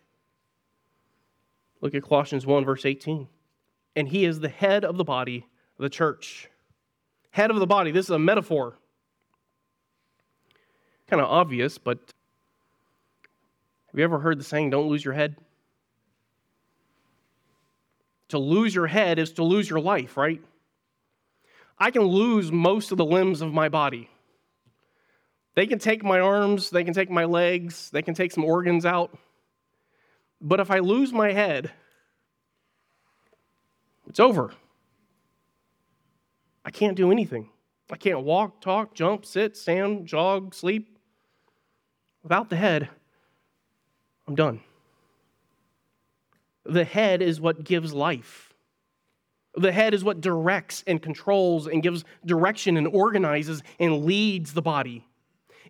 Look 1.80 1.94
at 1.94 2.02
Colossians 2.02 2.44
1, 2.44 2.66
verse 2.66 2.84
18 2.84 3.28
and 3.98 4.08
he 4.08 4.24
is 4.24 4.38
the 4.38 4.48
head 4.48 4.84
of 4.84 4.96
the 4.96 5.02
body, 5.02 5.44
the 5.76 5.88
church. 5.88 6.48
Head 7.32 7.50
of 7.50 7.58
the 7.58 7.66
body, 7.66 7.90
this 7.90 8.06
is 8.06 8.10
a 8.10 8.18
metaphor. 8.18 8.78
Kind 11.08 11.20
of 11.20 11.28
obvious, 11.28 11.78
but 11.78 11.98
have 13.88 13.98
you 13.98 14.04
ever 14.04 14.20
heard 14.20 14.38
the 14.38 14.44
saying, 14.44 14.70
don't 14.70 14.88
lose 14.88 15.04
your 15.04 15.14
head? 15.14 15.34
To 18.28 18.38
lose 18.38 18.72
your 18.72 18.86
head 18.86 19.18
is 19.18 19.32
to 19.32 19.42
lose 19.42 19.68
your 19.68 19.80
life, 19.80 20.16
right? 20.16 20.40
I 21.80 21.90
can 21.90 22.02
lose 22.02 22.50
most 22.50 22.90
of 22.90 22.98
the 22.98 23.04
limbs 23.04 23.40
of 23.40 23.52
my 23.52 23.68
body. 23.68 24.08
They 25.54 25.66
can 25.66 25.78
take 25.78 26.04
my 26.04 26.20
arms, 26.20 26.70
they 26.70 26.84
can 26.84 26.94
take 26.94 27.10
my 27.10 27.24
legs, 27.24 27.90
they 27.90 28.02
can 28.02 28.14
take 28.14 28.32
some 28.32 28.44
organs 28.44 28.86
out. 28.86 29.16
But 30.40 30.60
if 30.60 30.70
I 30.70 30.78
lose 30.78 31.12
my 31.12 31.32
head, 31.32 31.72
it's 34.08 34.20
over. 34.20 34.52
I 36.64 36.70
can't 36.70 36.96
do 36.96 37.10
anything. 37.10 37.50
I 37.90 37.96
can't 37.96 38.20
walk, 38.20 38.60
talk, 38.60 38.94
jump, 38.94 39.24
sit, 39.24 39.56
stand, 39.56 40.06
jog, 40.06 40.54
sleep. 40.54 40.98
Without 42.22 42.50
the 42.50 42.56
head, 42.56 42.88
I'm 44.26 44.34
done. 44.34 44.60
The 46.64 46.84
head 46.84 47.22
is 47.22 47.40
what 47.40 47.64
gives 47.64 47.94
life. 47.94 48.47
The 49.56 49.72
head 49.72 49.94
is 49.94 50.04
what 50.04 50.20
directs 50.20 50.84
and 50.86 51.02
controls 51.02 51.66
and 51.66 51.82
gives 51.82 52.04
direction 52.24 52.76
and 52.76 52.86
organizes 52.86 53.62
and 53.80 54.04
leads 54.04 54.52
the 54.52 54.62
body. 54.62 55.04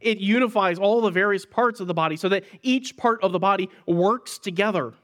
It 0.01 0.19
unifies 0.19 0.79
all 0.79 1.01
the 1.01 1.11
various 1.11 1.47
parts 1.47 1.81
of 1.81 1.87
the 1.87 1.95
body 1.95 2.17
so 2.17 2.29
that 2.29 2.45
each 2.63 2.97
part 2.97 3.23
of 3.23 3.33
the 3.33 3.39
body 3.39 3.69
works 3.87 4.39
together. 4.39 4.95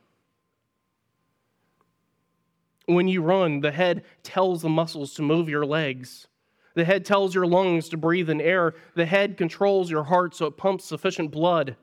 When 2.87 3.09
you 3.09 3.23
run, 3.23 3.61
the 3.61 3.73
head 3.73 4.05
tells 4.23 4.63
the 4.63 4.69
muscles 4.69 5.15
to 5.15 5.23
move 5.23 5.49
your 5.49 5.65
legs. 5.65 6.27
The 6.75 6.85
head 6.85 7.05
tells 7.05 7.35
your 7.35 7.47
lungs 7.47 7.89
to 7.91 7.97
breathe 7.97 8.29
in 8.29 8.41
air. 8.41 8.75
The 8.95 9.07
head 9.07 9.37
controls 9.37 9.91
your 9.91 10.05
heart 10.05 10.35
so 10.35 10.47
it 10.47 10.57
pumps 10.57 10.85
sufficient 10.85 11.31
blood. 11.31 11.77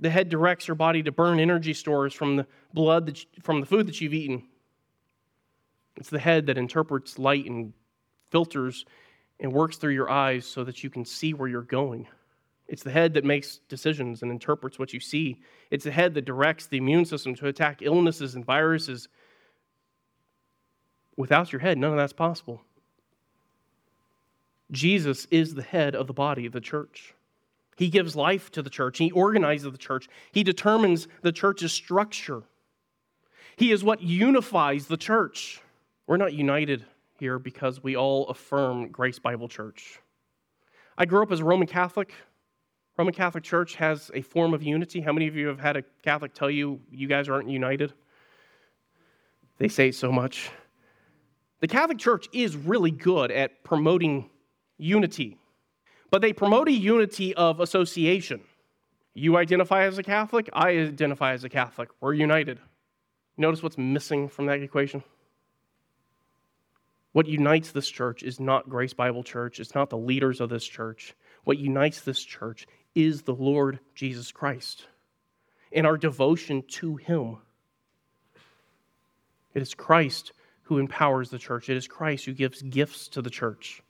The 0.00 0.10
head 0.10 0.28
directs 0.28 0.68
your 0.68 0.74
body 0.74 1.02
to 1.04 1.12
burn 1.12 1.40
energy 1.40 1.72
stores 1.72 2.12
from 2.12 2.36
the 2.36 2.46
blood 2.74 3.06
that 3.06 3.22
you, 3.22 3.28
from 3.42 3.60
the 3.60 3.66
food 3.66 3.86
that 3.86 4.00
you've 4.00 4.14
eaten. 4.14 4.44
It's 5.98 6.10
the 6.10 6.18
head 6.18 6.46
that 6.46 6.56
interprets 6.56 7.18
light 7.18 7.44
and 7.46 7.72
filters 8.30 8.86
and 9.40 9.52
works 9.52 9.76
through 9.76 9.92
your 9.92 10.10
eyes 10.10 10.46
so 10.46 10.64
that 10.64 10.82
you 10.82 10.90
can 10.90 11.04
see 11.04 11.34
where 11.34 11.48
you're 11.48 11.62
going. 11.62 12.08
It's 12.66 12.82
the 12.82 12.90
head 12.90 13.14
that 13.14 13.24
makes 13.24 13.58
decisions 13.68 14.22
and 14.22 14.30
interprets 14.30 14.78
what 14.78 14.92
you 14.92 15.00
see. 15.00 15.40
It's 15.70 15.84
the 15.84 15.90
head 15.90 16.14
that 16.14 16.24
directs 16.24 16.66
the 16.66 16.78
immune 16.78 17.04
system 17.04 17.34
to 17.36 17.46
attack 17.48 17.82
illnesses 17.82 18.34
and 18.34 18.44
viruses 18.44 19.08
Without 21.18 21.52
your 21.52 21.60
head, 21.60 21.76
none 21.76 21.90
of 21.90 21.96
that's 21.96 22.12
possible. 22.12 22.62
Jesus 24.70 25.26
is 25.32 25.52
the 25.52 25.62
head 25.62 25.96
of 25.96 26.06
the 26.06 26.12
body 26.12 26.46
of 26.46 26.52
the 26.52 26.60
church. 26.60 27.12
He 27.76 27.88
gives 27.88 28.14
life 28.14 28.52
to 28.52 28.62
the 28.62 28.70
church. 28.70 28.98
He 28.98 29.10
organizes 29.10 29.70
the 29.70 29.78
church. 29.78 30.08
He 30.30 30.44
determines 30.44 31.08
the 31.22 31.32
church's 31.32 31.72
structure. 31.72 32.44
He 33.56 33.72
is 33.72 33.82
what 33.82 34.00
unifies 34.00 34.86
the 34.86 34.96
church. 34.96 35.60
We're 36.08 36.16
not 36.16 36.32
united 36.32 36.86
here 37.18 37.38
because 37.38 37.82
we 37.82 37.94
all 37.94 38.28
affirm 38.28 38.88
Grace 38.88 39.18
Bible 39.18 39.46
Church. 39.46 40.00
I 40.96 41.04
grew 41.04 41.22
up 41.22 41.30
as 41.30 41.40
a 41.40 41.44
Roman 41.44 41.66
Catholic. 41.66 42.14
Roman 42.96 43.12
Catholic 43.12 43.44
Church 43.44 43.74
has 43.74 44.10
a 44.14 44.22
form 44.22 44.54
of 44.54 44.62
unity. 44.62 45.02
How 45.02 45.12
many 45.12 45.28
of 45.28 45.36
you 45.36 45.48
have 45.48 45.60
had 45.60 45.76
a 45.76 45.82
Catholic 46.02 46.32
tell 46.32 46.50
you 46.50 46.80
you 46.90 47.08
guys 47.08 47.28
aren't 47.28 47.50
united? 47.50 47.92
They 49.58 49.68
say 49.68 49.92
so 49.92 50.10
much. 50.10 50.50
The 51.60 51.68
Catholic 51.68 51.98
Church 51.98 52.26
is 52.32 52.56
really 52.56 52.90
good 52.90 53.30
at 53.30 53.62
promoting 53.62 54.30
unity, 54.78 55.36
but 56.10 56.22
they 56.22 56.32
promote 56.32 56.68
a 56.68 56.72
unity 56.72 57.34
of 57.34 57.60
association. 57.60 58.40
You 59.12 59.36
identify 59.36 59.84
as 59.84 59.98
a 59.98 60.02
Catholic, 60.02 60.48
I 60.54 60.70
identify 60.70 61.34
as 61.34 61.44
a 61.44 61.50
Catholic. 61.50 61.90
We're 62.00 62.14
united. 62.14 62.60
Notice 63.36 63.62
what's 63.62 63.76
missing 63.76 64.26
from 64.26 64.46
that 64.46 64.62
equation? 64.62 65.04
What 67.18 67.26
unites 67.26 67.72
this 67.72 67.88
church 67.88 68.22
is 68.22 68.38
not 68.38 68.68
Grace 68.68 68.94
Bible 68.94 69.24
Church, 69.24 69.58
it's 69.58 69.74
not 69.74 69.90
the 69.90 69.98
leaders 69.98 70.40
of 70.40 70.50
this 70.50 70.64
church. 70.64 71.16
What 71.42 71.58
unites 71.58 72.02
this 72.02 72.22
church 72.22 72.68
is 72.94 73.22
the 73.22 73.34
Lord 73.34 73.80
Jesus 73.96 74.30
Christ 74.30 74.86
and 75.72 75.84
our 75.84 75.96
devotion 75.96 76.62
to 76.74 76.94
Him. 76.94 77.38
It 79.52 79.62
is 79.62 79.74
Christ 79.74 80.30
who 80.62 80.78
empowers 80.78 81.28
the 81.28 81.40
church. 81.40 81.68
It 81.68 81.76
is 81.76 81.88
Christ 81.88 82.24
who 82.24 82.34
gives 82.34 82.62
gifts 82.62 83.08
to 83.08 83.20
the 83.20 83.30
church. 83.30 83.82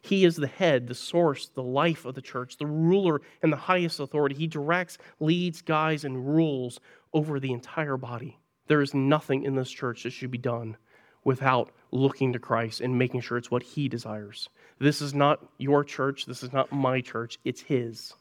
He 0.00 0.24
is 0.24 0.36
the 0.36 0.46
head, 0.46 0.86
the 0.86 0.94
source, 0.94 1.48
the 1.48 1.64
life 1.64 2.04
of 2.04 2.14
the 2.14 2.22
church, 2.22 2.56
the 2.56 2.66
ruler 2.66 3.20
and 3.42 3.52
the 3.52 3.56
highest 3.56 3.98
authority. 3.98 4.36
He 4.36 4.46
directs, 4.46 4.96
leads, 5.18 5.60
guides, 5.60 6.04
and 6.04 6.36
rules 6.36 6.78
over 7.12 7.40
the 7.40 7.52
entire 7.52 7.96
body. 7.96 8.38
There 8.68 8.80
is 8.80 8.94
nothing 8.94 9.42
in 9.42 9.56
this 9.56 9.72
church 9.72 10.04
that 10.04 10.12
should 10.12 10.30
be 10.30 10.38
done 10.38 10.76
without 11.24 11.72
looking 11.92 12.32
to 12.32 12.38
Christ 12.38 12.80
and 12.80 12.98
making 12.98 13.20
sure 13.20 13.38
it's 13.38 13.50
what 13.50 13.62
He 13.62 13.88
desires. 13.88 14.48
This 14.78 15.02
is 15.02 15.14
not 15.14 15.44
your 15.58 15.84
church. 15.84 16.26
This 16.26 16.42
is 16.42 16.52
not 16.52 16.72
my 16.72 17.00
church. 17.00 17.38
It's 17.44 17.60
His. 17.60 18.14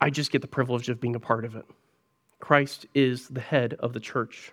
I 0.00 0.10
just 0.10 0.32
get 0.32 0.42
the 0.42 0.48
privilege 0.48 0.88
of 0.88 1.00
being 1.00 1.16
a 1.16 1.20
part 1.20 1.44
of 1.44 1.56
it. 1.56 1.64
Christ 2.38 2.86
is 2.94 3.28
the 3.28 3.40
head 3.40 3.74
of 3.80 3.92
the 3.92 4.00
church. 4.00 4.52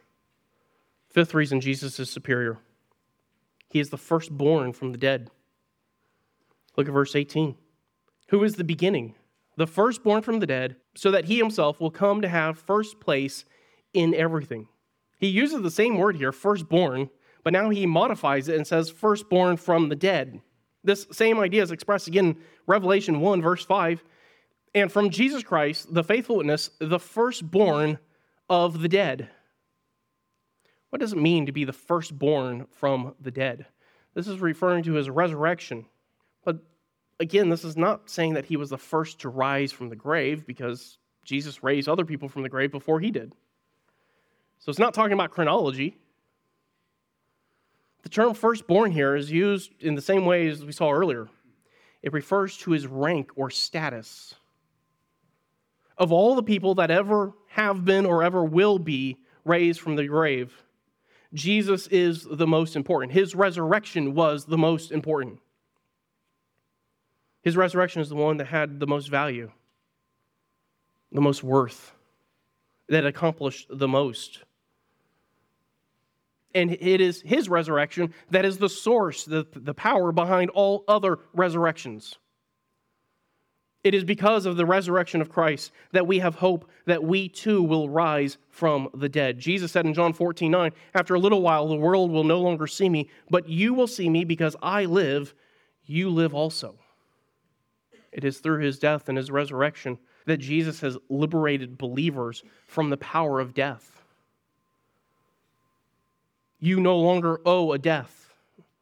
Fifth 1.09 1.33
reason 1.33 1.61
Jesus 1.61 1.99
is 1.99 2.09
superior 2.09 2.59
He 3.69 3.79
is 3.79 3.89
the 3.89 3.97
firstborn 3.97 4.73
from 4.73 4.91
the 4.91 4.97
dead. 4.97 5.29
Look 6.75 6.87
at 6.87 6.93
verse 6.93 7.15
18. 7.15 7.55
Who 8.29 8.43
is 8.43 8.55
the 8.55 8.63
beginning? 8.63 9.15
The 9.57 9.67
firstborn 9.67 10.23
from 10.23 10.39
the 10.39 10.47
dead, 10.47 10.77
so 10.95 11.11
that 11.11 11.25
he 11.25 11.37
himself 11.37 11.79
will 11.79 11.91
come 11.91 12.21
to 12.21 12.27
have 12.27 12.57
first 12.57 12.99
place 12.99 13.45
in 13.93 14.15
everything. 14.15 14.67
He 15.19 15.27
uses 15.27 15.61
the 15.61 15.69
same 15.69 15.97
word 15.97 16.15
here, 16.15 16.31
firstborn, 16.31 17.09
but 17.43 17.53
now 17.53 17.69
he 17.69 17.85
modifies 17.85 18.47
it 18.47 18.55
and 18.55 18.65
says 18.65 18.89
firstborn 18.89 19.57
from 19.57 19.89
the 19.89 19.95
dead. 19.95 20.41
This 20.83 21.07
same 21.11 21.39
idea 21.39 21.63
is 21.63 21.71
expressed 21.71 22.07
again 22.07 22.25
in 22.25 22.37
Revelation 22.67 23.19
1, 23.19 23.41
verse 23.41 23.65
5. 23.65 24.03
And 24.75 24.91
from 24.91 25.09
Jesus 25.09 25.43
Christ, 25.43 25.93
the 25.93 26.03
faithful 26.03 26.37
witness, 26.37 26.69
the 26.79 26.99
firstborn 26.99 27.99
of 28.49 28.81
the 28.81 28.89
dead. 28.89 29.29
What 30.89 30.99
does 30.99 31.13
it 31.13 31.19
mean 31.19 31.45
to 31.45 31.51
be 31.51 31.63
the 31.63 31.73
firstborn 31.73 32.67
from 32.71 33.15
the 33.19 33.31
dead? 33.31 33.65
This 34.13 34.27
is 34.27 34.39
referring 34.39 34.83
to 34.83 34.93
his 34.93 35.09
resurrection. 35.09 35.85
But 36.43 36.59
again, 37.19 37.49
this 37.49 37.63
is 37.63 37.77
not 37.77 38.09
saying 38.09 38.33
that 38.33 38.45
he 38.45 38.57
was 38.57 38.69
the 38.69 38.77
first 38.77 39.19
to 39.21 39.29
rise 39.29 39.71
from 39.71 39.89
the 39.89 39.95
grave 39.95 40.45
because 40.45 40.97
Jesus 41.23 41.63
raised 41.63 41.89
other 41.89 42.05
people 42.05 42.29
from 42.29 42.43
the 42.43 42.49
grave 42.49 42.71
before 42.71 42.99
he 42.99 43.11
did. 43.11 43.33
So 44.59 44.69
it's 44.69 44.79
not 44.79 44.93
talking 44.93 45.13
about 45.13 45.31
chronology. 45.31 45.97
The 48.03 48.09
term 48.09 48.33
firstborn 48.33 48.91
here 48.91 49.15
is 49.15 49.31
used 49.31 49.71
in 49.81 49.95
the 49.95 50.01
same 50.01 50.25
way 50.25 50.47
as 50.47 50.63
we 50.63 50.73
saw 50.73 50.91
earlier. 50.91 51.29
It 52.01 52.13
refers 52.13 52.57
to 52.59 52.71
his 52.71 52.85
rank 52.85 53.31
or 53.35 53.49
status. 53.49 54.35
Of 55.97 56.11
all 56.11 56.35
the 56.35 56.43
people 56.43 56.75
that 56.75 56.91
ever 56.91 57.33
have 57.47 57.85
been 57.85 58.05
or 58.05 58.23
ever 58.23 58.43
will 58.43 58.77
be 58.77 59.17
raised 59.45 59.79
from 59.79 59.95
the 59.95 60.05
grave, 60.05 60.53
Jesus 61.33 61.87
is 61.87 62.27
the 62.29 62.45
most 62.47 62.75
important. 62.75 63.13
His 63.13 63.35
resurrection 63.35 64.13
was 64.13 64.45
the 64.45 64.57
most 64.57 64.91
important. 64.91 65.39
His 67.41 67.57
resurrection 67.57 68.01
is 68.01 68.09
the 68.09 68.15
one 68.15 68.37
that 68.37 68.47
had 68.47 68.79
the 68.79 68.87
most 68.87 69.09
value, 69.09 69.51
the 71.11 71.21
most 71.21 71.43
worth, 71.43 71.93
that 72.89 73.05
accomplished 73.05 73.67
the 73.69 73.87
most 73.87 74.43
and 76.55 76.71
it 76.71 77.01
is 77.01 77.21
his 77.21 77.49
resurrection 77.49 78.13
that 78.29 78.45
is 78.45 78.57
the 78.57 78.69
source, 78.69 79.25
the, 79.25 79.45
the 79.53 79.73
power 79.73 80.11
behind 80.11 80.49
all 80.51 80.83
other 80.87 81.19
resurrections. 81.33 82.17
It 83.83 83.93
is 83.93 84.05
because 84.05 84.45
of 84.45 84.55
the 84.55 84.65
resurrection 84.65 85.19
of 85.19 85.29
Christ 85.29 85.71
that 85.91 86.07
we 86.07 86.19
have 86.19 86.35
hope 86.35 86.69
that 86.85 87.03
we 87.03 87.27
too 87.27 87.61
will 87.61 87.89
rise 87.89 88.37
from 88.49 88.89
the 88.93 89.09
dead. 89.09 89.39
Jesus 89.39 89.73
said 89.73 89.85
in 89.85 89.93
John 89.93 90.13
14, 90.13 90.49
9, 90.49 90.71
After 90.93 91.15
a 91.15 91.19
little 91.19 91.41
while, 91.41 91.67
the 91.67 91.75
world 91.75 92.09
will 92.09 92.23
no 92.23 92.39
longer 92.39 92.65
see 92.65 92.87
me, 92.87 93.09
but 93.29 93.49
you 93.49 93.73
will 93.73 93.87
see 93.87 94.09
me 94.09 94.23
because 94.23 94.55
I 94.61 94.85
live, 94.85 95.33
you 95.85 96.09
live 96.09 96.33
also. 96.33 96.75
It 98.13 98.23
is 98.23 98.37
through 98.37 98.59
his 98.59 98.79
death 98.79 99.09
and 99.09 99.17
his 99.17 99.31
resurrection 99.31 99.97
that 100.27 100.37
Jesus 100.37 100.79
has 100.79 100.97
liberated 101.09 101.77
believers 101.77 102.43
from 102.65 102.89
the 102.89 102.97
power 102.97 103.41
of 103.41 103.53
death 103.53 104.02
you 106.63 106.79
no 106.79 106.97
longer 106.97 107.41
owe 107.45 107.73
a 107.73 107.77
death 107.77 108.31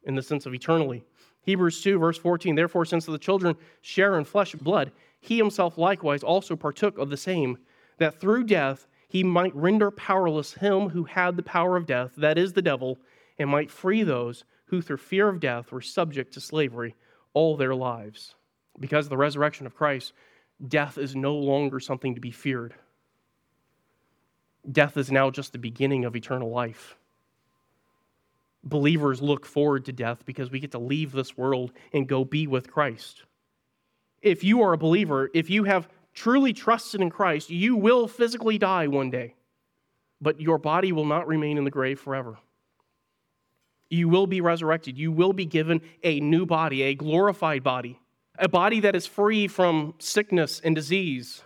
in 0.04 0.13
the 0.13 0.22
sense 0.22 0.46
of 0.46 0.54
eternally. 0.54 1.04
Hebrews 1.41 1.82
2, 1.82 1.98
verse 1.98 2.17
14 2.20 2.54
Therefore, 2.54 2.86
since 2.86 3.08
the 3.08 3.17
children 3.17 3.56
share 3.82 4.20
in 4.20 4.24
flesh 4.24 4.54
and 4.54 4.63
blood, 4.63 4.91
he 5.20 5.36
himself 5.36 5.80
likewise 5.80 6.22
also 6.22 6.56
partook 6.56 7.00
of 7.00 7.10
the 7.10 7.17
same, 7.17 7.58
that 7.98 8.22
through 8.22 8.44
death 8.44 8.86
he 9.08 9.24
might 9.24 9.56
render 9.56 9.89
powerless 9.89 10.54
him 10.54 10.89
who 10.89 11.06
had 11.06 11.36
the 11.36 11.41
power 11.41 11.76
of 11.76 11.88
death, 11.88 12.12
that 12.17 12.38
is, 12.38 12.54
the 12.54 12.62
devil, 12.62 13.00
and 13.39 13.50
might 13.50 13.72
free 13.72 14.04
those 14.04 14.44
who 14.65 14.80
through 14.80 14.98
fear 14.98 15.28
of 15.28 15.39
death 15.39 15.72
were 15.72 15.82
subject 15.82 16.36
to 16.36 16.39
slavery 16.39 16.94
all 17.34 17.58
their 17.58 17.74
lives. 17.74 18.36
Because 18.80 19.08
of 19.08 19.10
the 19.10 19.17
resurrection 19.17 19.65
of 19.65 19.76
Christ, 19.76 20.13
death 20.67 21.00
is 21.00 21.15
no 21.15 21.34
longer 21.34 21.80
something 21.80 22.13
to 22.13 22.22
be 22.22 22.30
feared. 22.30 22.76
Death 24.72 24.98
is 24.98 25.12
now 25.12 25.32
just 25.32 25.52
the 25.52 25.58
beginning 25.58 26.06
of 26.06 26.15
eternal 26.15 26.52
life 26.52 26.96
believers 28.63 29.21
look 29.21 29.45
forward 29.45 29.86
to 29.86 29.91
death 29.91 30.26
because 30.26 30.52
we 30.52 30.60
get 30.60 30.71
to 30.71 30.80
leave 30.80 31.12
this 31.12 31.38
world 31.38 31.71
and 31.93 32.08
go 32.08 32.24
be 32.24 32.47
with 32.47 32.71
Christ. 32.71 33.24
If 34.21 34.43
you 34.43 34.62
are 34.62 34.74
a 34.74 34.78
believer, 34.78 35.30
if 35.34 35.50
you 35.50 35.63
have 35.63 35.89
truly 36.13 36.54
trusted 36.54 37.02
in 37.02 37.10
Christ, 37.10 37.50
you 37.50 37.76
will 37.76 38.08
physically 38.08 38.58
die 38.58 38.88
one 38.88 39.10
day, 39.10 39.36
but 40.19 40.39
your 40.39 40.58
body 40.58 40.91
will 40.91 41.06
not 41.06 41.28
remain 41.28 41.58
in 41.58 41.63
the 41.63 41.71
grave 41.71 42.00
forever. 42.00 42.38
You 43.89 44.08
will 44.08 44.28
be 44.28 44.39
resurrected. 44.39 44.97
You 44.97 45.12
will 45.12 45.34
be 45.34 45.45
given 45.45 45.82
a 46.04 46.19
new 46.19 46.45
body, 46.45 46.84
a 46.84 46.95
glorified 46.95 47.63
body, 47.63 48.00
a 48.39 48.47
body 48.47 48.80
that 48.82 48.95
is 48.95 49.06
free 49.06 49.47
from 49.47 49.95
sickness 50.00 50.62
and 50.63 50.76
disease. 50.76 51.41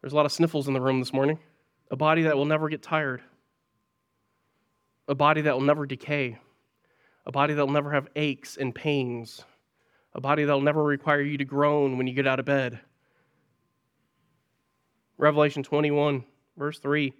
There's 0.00 0.12
a 0.12 0.16
lot 0.16 0.26
of 0.26 0.32
sniffles 0.32 0.68
in 0.68 0.74
the 0.74 0.80
room 0.80 1.00
this 1.00 1.12
morning. 1.12 1.38
A 1.90 1.96
body 1.96 2.22
that 2.22 2.36
will 2.36 2.44
never 2.44 2.68
get 2.68 2.82
tired, 2.82 3.22
a 5.08 5.14
body 5.14 5.42
that 5.42 5.54
will 5.54 5.64
never 5.64 5.86
decay, 5.86 6.38
a 7.26 7.32
body 7.32 7.54
that 7.54 7.64
will 7.64 7.72
never 7.72 7.92
have 7.92 8.08
aches 8.16 8.56
and 8.56 8.74
pains, 8.74 9.44
a 10.14 10.20
body 10.20 10.44
that 10.44 10.52
will 10.52 10.60
never 10.60 10.82
require 10.82 11.20
you 11.20 11.38
to 11.38 11.44
groan 11.44 11.96
when 11.96 12.06
you 12.06 12.12
get 12.12 12.26
out 12.26 12.40
of 12.40 12.44
bed. 12.44 12.80
Revelation 15.18 15.62
21, 15.62 16.24
verse 16.56 16.78
3 16.80 17.12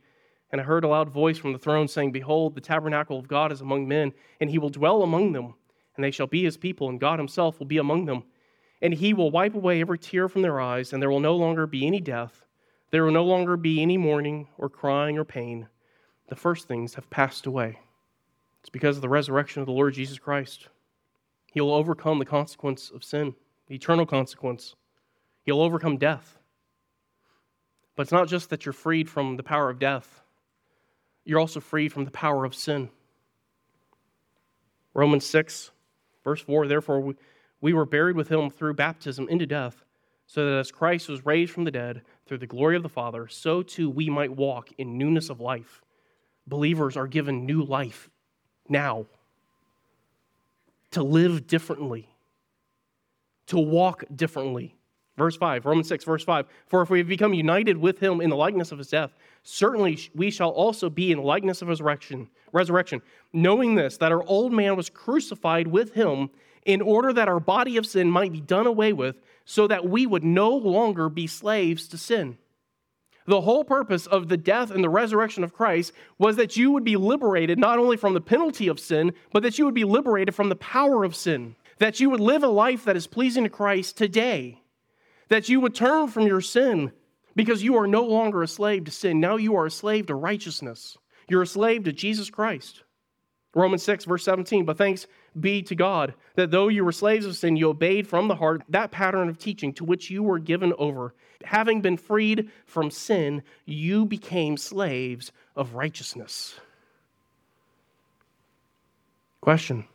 And 0.51 0.61
I 0.61 0.64
heard 0.64 0.85
a 0.85 0.88
loud 0.88 1.11
voice 1.11 1.38
from 1.38 1.53
the 1.53 1.59
throne 1.59 1.87
saying, 1.87 2.11
Behold, 2.11 2.55
the 2.55 2.61
tabernacle 2.61 3.18
of 3.18 3.29
God 3.29 3.53
is 3.53 3.61
among 3.61 3.87
men, 3.87 4.12
and 4.40 4.51
he 4.51 4.59
will 4.59 4.70
dwell 4.70 5.03
among 5.03 5.33
them, 5.33 5.55
and 5.94 6.05
they 6.05 6.11
shall 6.11 6.27
be 6.27 6.42
his 6.42 6.57
people, 6.57 6.88
and 6.88 7.01
God 7.01 7.20
himself 7.20 7.59
will 7.61 7.66
be 7.66 7.79
among 7.79 8.07
them. 8.07 8.25
And 8.83 8.92
he 8.92 9.14
will 9.14 9.31
wipe 9.31 9.55
away 9.55 9.81
every 9.81 9.99
tear 9.99 10.29
from 10.29 10.42
their 10.42 10.61
eyes, 10.61 10.92
and 10.92 11.01
there 11.01 11.11
will 11.11 11.20
no 11.20 11.37
longer 11.37 11.66
be 11.66 11.87
any 11.87 12.01
death. 12.01 12.44
There 12.90 13.05
will 13.05 13.12
no 13.12 13.25
longer 13.25 13.57
be 13.57 13.81
any 13.81 13.96
mourning, 13.96 14.49
or 14.59 14.68
crying, 14.68 15.16
or 15.18 15.25
pain 15.25 15.68
the 16.29 16.37
first 16.37 16.67
things 16.67 16.95
have 16.95 17.09
passed 17.11 17.47
away. 17.47 17.79
It's 18.61 18.71
because 18.71 18.97
of 18.97 19.03
the 19.03 19.09
resurrection 19.09 19.61
of 19.61 19.67
the 19.67 19.73
Lord 19.73 19.95
Jesus 19.95 20.19
Christ. 20.19 20.69
He 21.53 21.61
will 21.61 21.75
overcome 21.75 22.19
the 22.19 22.25
consequence 22.25 22.91
of 22.91 23.05
sin, 23.05 23.35
the 23.69 23.77
eternal 23.77 24.07
consequence. 24.07 24.75
He'll 25.45 25.62
overcome 25.62 25.99
death. 25.99 26.39
But 27.95 28.03
it's 28.03 28.12
not 28.12 28.29
just 28.29 28.51
that 28.51 28.67
you're 28.67 28.73
freed 28.73 29.09
from 29.09 29.37
the 29.37 29.43
power 29.43 29.71
of 29.71 29.79
death, 29.79 30.23
you're 31.25 31.41
also 31.41 31.61
freed 31.61 31.93
from 31.93 32.05
the 32.05 32.11
power 32.11 32.45
of 32.45 32.55
sin. 32.55 32.91
Romans 34.95 35.27
6, 35.27 35.71
verse 36.25 36.41
4 36.41 36.67
Therefore, 36.67 37.15
we 37.61 37.73
were 37.73 37.87
buried 37.87 38.17
with 38.17 38.29
him 38.29 38.51
through 38.51 38.75
baptism 38.75 39.29
into 39.29 39.47
death, 39.47 39.85
so 40.27 40.45
that 40.45 40.59
as 40.59 40.71
Christ 40.71 41.09
was 41.09 41.25
raised 41.25 41.53
from 41.53 41.65
the 41.65 41.71
dead 41.71 42.03
through 42.27 42.39
the 42.39 42.47
glory 42.47 42.77
of 42.77 42.83
the 42.83 42.89
Father, 42.89 43.29
so 43.29 43.62
too 43.62 43.89
we 43.89 44.11
might 44.11 44.37
walk 44.37 44.71
in 44.79 44.99
newness 44.99 45.31
of 45.31 45.41
life 45.41 45.83
believers 46.46 46.96
are 46.96 47.06
given 47.06 47.46
new 47.46 47.62
life 47.62 48.09
now 48.68 49.06
to 50.92 51.02
live 51.02 51.46
differently, 51.46 52.09
to 53.46 53.59
walk 53.59 54.04
differently. 54.14 54.74
Verse 55.16 55.37
5, 55.37 55.64
Romans 55.64 55.88
6, 55.88 56.04
verse 56.04 56.24
5 56.24 56.46
For 56.66 56.82
if 56.82 56.90
we 56.90 56.98
have 56.98 57.09
become 57.09 57.32
united 57.32 57.76
with 57.76 57.98
him 57.98 58.20
in 58.20 58.30
the 58.30 58.37
likeness 58.37 58.70
of 58.70 58.78
his 58.78 58.88
death, 58.88 59.12
certainly 59.42 59.98
we 60.14 60.30
shall 60.30 60.50
also 60.50 60.90
be 60.90 61.11
in 61.11 61.18
the 61.18 61.24
likeness 61.24 61.62
of 61.62 61.68
his 61.68 61.80
resurrection, 61.80 62.28
resurrection, 62.52 63.00
knowing 63.32 63.74
this, 63.74 63.96
that 63.96 64.12
our 64.12 64.24
old 64.24 64.52
man 64.52 64.76
was 64.76 64.90
crucified 64.90 65.66
with 65.66 65.94
him 65.94 66.28
in 66.66 66.82
order 66.82 67.12
that 67.12 67.28
our 67.28 67.40
body 67.40 67.76
of 67.76 67.87
sin 67.87 68.11
might 68.11 68.32
be 68.32 68.40
done 68.40 68.66
away 68.66 68.92
with, 68.92 69.16
so 69.44 69.66
that 69.66 69.88
we 69.88 70.04
would 70.04 70.24
no 70.24 70.50
longer 70.50 71.09
be 71.09 71.26
slaves 71.26 71.88
to 71.88 71.96
sin. 71.96 72.37
The 73.27 73.41
whole 73.41 73.65
purpose 73.65 74.07
of 74.07 74.29
the 74.29 74.37
death 74.37 74.71
and 74.71 74.83
the 74.83 74.89
resurrection 74.89 75.43
of 75.43 75.53
Christ 75.53 75.93
was 76.19 76.37
that 76.37 76.57
you 76.57 76.71
would 76.71 76.85
be 76.85 76.97
liberated 76.97 77.59
not 77.59 77.79
only 77.79 77.97
from 77.97 78.15
the 78.15 78.21
penalty 78.21 78.69
of 78.69 78.79
sin, 78.79 79.12
but 79.33 79.43
that 79.43 79.59
you 79.59 79.65
would 79.65 79.75
be 79.75 79.85
liberated 79.85 80.35
from 80.35 80.49
the 80.49 80.57
power 80.57 81.05
of 81.05 81.17
sin. 81.17 81.57
That 81.79 82.01
you 82.01 82.09
would 82.11 82.21
live 82.21 82.43
a 82.43 82.49
life 82.49 82.85
that 82.85 82.97
is 82.97 83.07
pleasing 83.07 83.45
to 83.45 83.51
Christ 83.51 83.99
today. 83.99 84.62
That 85.29 85.49
you 85.49 85.61
would 85.61 85.75
turn 85.75 86.09
from 86.09 86.27
your 86.27 86.41
sin 86.41 86.93
because 87.35 87.62
you 87.62 87.77
are 87.77 87.87
no 87.87 88.05
longer 88.05 88.43
a 88.43 88.49
slave 88.49 88.85
to 88.85 88.91
sin. 88.91 89.21
Now 89.21 89.37
you 89.37 89.57
are 89.57 89.67
a 89.67 89.71
slave 89.71 90.07
to 90.07 90.15
righteousness. 90.15 90.97
You're 91.29 91.43
a 91.43 91.47
slave 91.47 91.85
to 91.85 91.93
Jesus 91.93 92.31
Christ. 92.31 92.85
Romans 93.55 93.83
6, 93.83 94.05
verse 94.05 94.25
17. 94.25 94.65
But 94.65 94.79
thanks 94.79 95.07
be 95.40 95.62
to 95.62 95.75
God 95.75 96.14
that 96.35 96.51
though 96.51 96.68
you 96.68 96.85
were 96.85 96.92
slaves 96.92 97.27
of 97.27 97.37
sin, 97.37 97.57
you 97.57 97.68
obeyed 97.68 98.07
from 98.07 98.29
the 98.29 98.35
heart 98.35 98.62
that 98.68 98.90
pattern 98.90 99.29
of 99.29 99.38
teaching 99.38 99.72
to 99.75 99.85
which 99.85 100.11
you 100.11 100.22
were 100.22 100.38
given 100.38 100.72
over 100.79 101.14
having 101.44 101.81
been 101.81 101.96
freed 101.96 102.51
from 102.66 102.90
sin, 102.90 103.42
you 103.64 104.05
became 104.05 104.57
slaves 104.57 105.33
of 105.55 105.75
righteousness. 105.75 106.59
Question 109.40 109.87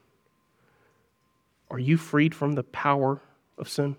Are 1.70 1.80
you 1.80 1.98
freed 1.98 2.34
from 2.34 2.54
the 2.54 2.64
power 2.64 3.22
of 3.58 3.70
sin? 3.70 3.96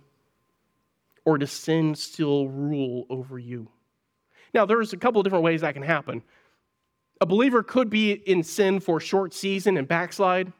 Or 1.24 1.38
does 1.38 1.52
sin 1.52 1.94
still 1.94 2.48
rule 2.48 3.07
over 3.09 3.38
you? 3.38 3.68
Now, 4.52 4.66
there's 4.66 4.92
a 4.92 4.96
couple 4.96 5.20
of 5.20 5.24
different 5.24 5.44
ways 5.44 5.61
that 5.61 5.74
can 5.74 5.85
happen. 5.85 6.22
A 7.20 7.26
believer 7.26 7.62
could 7.62 7.88
be 7.88 8.12
in 8.12 8.42
sin 8.42 8.81
for 8.81 8.96
a 8.96 9.00
short 9.00 9.33
season 9.33 9.76
and 9.76 9.87
backslide. 9.87 10.52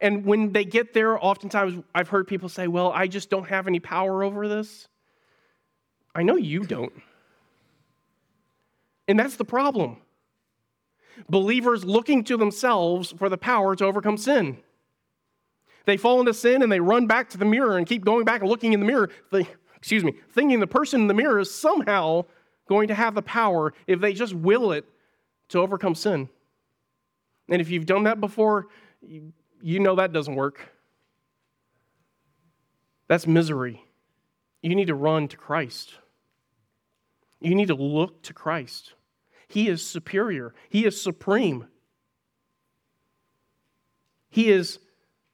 And 0.00 0.24
when 0.24 0.52
they 0.52 0.64
get 0.64 0.94
there, 0.94 1.22
oftentimes 1.22 1.82
I've 1.94 2.08
heard 2.08 2.26
people 2.26 2.48
say, 2.48 2.68
Well, 2.68 2.90
I 2.92 3.06
just 3.06 3.30
don't 3.30 3.48
have 3.48 3.66
any 3.66 3.80
power 3.80 4.24
over 4.24 4.48
this. 4.48 4.88
I 6.14 6.22
know 6.22 6.36
you 6.36 6.64
don't. 6.64 6.92
And 9.06 9.18
that's 9.18 9.36
the 9.36 9.44
problem. 9.44 9.98
Believers 11.28 11.84
looking 11.84 12.24
to 12.24 12.36
themselves 12.36 13.12
for 13.12 13.28
the 13.28 13.36
power 13.36 13.76
to 13.76 13.84
overcome 13.84 14.16
sin. 14.16 14.58
They 15.84 15.96
fall 15.96 16.20
into 16.20 16.34
sin 16.34 16.62
and 16.62 16.70
they 16.70 16.80
run 16.80 17.06
back 17.06 17.28
to 17.30 17.38
the 17.38 17.44
mirror 17.44 17.76
and 17.76 17.86
keep 17.86 18.04
going 18.04 18.24
back 18.24 18.40
and 18.40 18.50
looking 18.50 18.72
in 18.72 18.80
the 18.80 18.86
mirror, 18.86 19.10
excuse 19.76 20.04
me, 20.04 20.14
thinking 20.30 20.60
the 20.60 20.66
person 20.66 21.02
in 21.02 21.06
the 21.08 21.14
mirror 21.14 21.40
is 21.40 21.52
somehow 21.52 22.24
going 22.68 22.88
to 22.88 22.94
have 22.94 23.14
the 23.14 23.22
power 23.22 23.72
if 23.86 24.00
they 24.00 24.12
just 24.12 24.34
will 24.34 24.72
it 24.72 24.84
to 25.48 25.58
overcome 25.58 25.94
sin. 25.94 26.28
And 27.48 27.60
if 27.60 27.68
you've 27.68 27.86
done 27.86 28.04
that 28.04 28.20
before, 28.20 28.68
you 29.02 29.32
know 29.62 29.96
that 29.96 30.12
doesn't 30.12 30.34
work. 30.34 30.70
That's 33.08 33.26
misery. 33.26 33.84
You 34.62 34.74
need 34.74 34.86
to 34.86 34.94
run 34.94 35.28
to 35.28 35.36
Christ. 35.36 35.94
You 37.40 37.54
need 37.54 37.68
to 37.68 37.74
look 37.74 38.22
to 38.24 38.34
Christ. 38.34 38.92
He 39.48 39.68
is 39.68 39.84
superior, 39.84 40.54
He 40.68 40.84
is 40.84 41.00
supreme. 41.00 41.66
He 44.30 44.50
is 44.50 44.78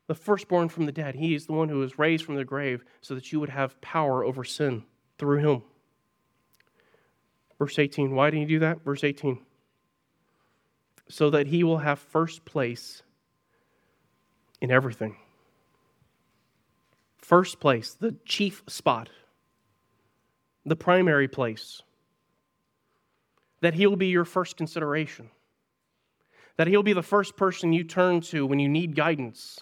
the 0.06 0.14
firstborn 0.14 0.70
from 0.70 0.86
the 0.86 0.92
dead. 0.92 1.14
He 1.14 1.34
is 1.34 1.46
the 1.46 1.52
one 1.52 1.68
who 1.68 1.78
was 1.78 1.98
raised 1.98 2.24
from 2.24 2.36
the 2.36 2.44
grave 2.44 2.82
so 3.02 3.14
that 3.14 3.30
you 3.30 3.40
would 3.40 3.50
have 3.50 3.78
power 3.80 4.24
over 4.24 4.42
sin 4.42 4.84
through 5.18 5.38
him. 5.38 5.62
Verse 7.58 7.78
18. 7.78 8.14
Why 8.14 8.30
did 8.30 8.38
he 8.38 8.44
do 8.46 8.60
that? 8.60 8.84
Verse 8.84 9.04
18. 9.04 9.38
So 11.08 11.30
that 11.30 11.46
he 11.46 11.62
will 11.62 11.78
have 11.78 11.98
first 11.98 12.44
place 12.44 13.02
in 14.60 14.70
everything. 14.70 15.16
First 17.18 17.60
place, 17.60 17.94
the 17.94 18.16
chief 18.24 18.62
spot, 18.66 19.10
the 20.64 20.76
primary 20.76 21.28
place. 21.28 21.82
That 23.62 23.74
he'll 23.74 23.96
be 23.96 24.08
your 24.08 24.24
first 24.24 24.56
consideration. 24.56 25.30
That 26.56 26.68
he'll 26.68 26.82
be 26.82 26.92
the 26.92 27.02
first 27.02 27.36
person 27.36 27.72
you 27.72 27.84
turn 27.84 28.20
to 28.22 28.46
when 28.46 28.58
you 28.58 28.68
need 28.68 28.94
guidance 28.94 29.60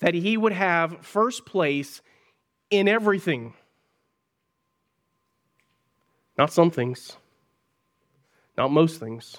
that 0.00 0.14
he 0.14 0.36
would 0.36 0.52
have 0.52 1.04
first 1.04 1.46
place 1.46 2.02
in 2.70 2.88
everything. 2.88 3.54
Not 6.36 6.52
some 6.52 6.70
things, 6.70 7.16
not 8.58 8.70
most 8.70 9.00
things, 9.00 9.38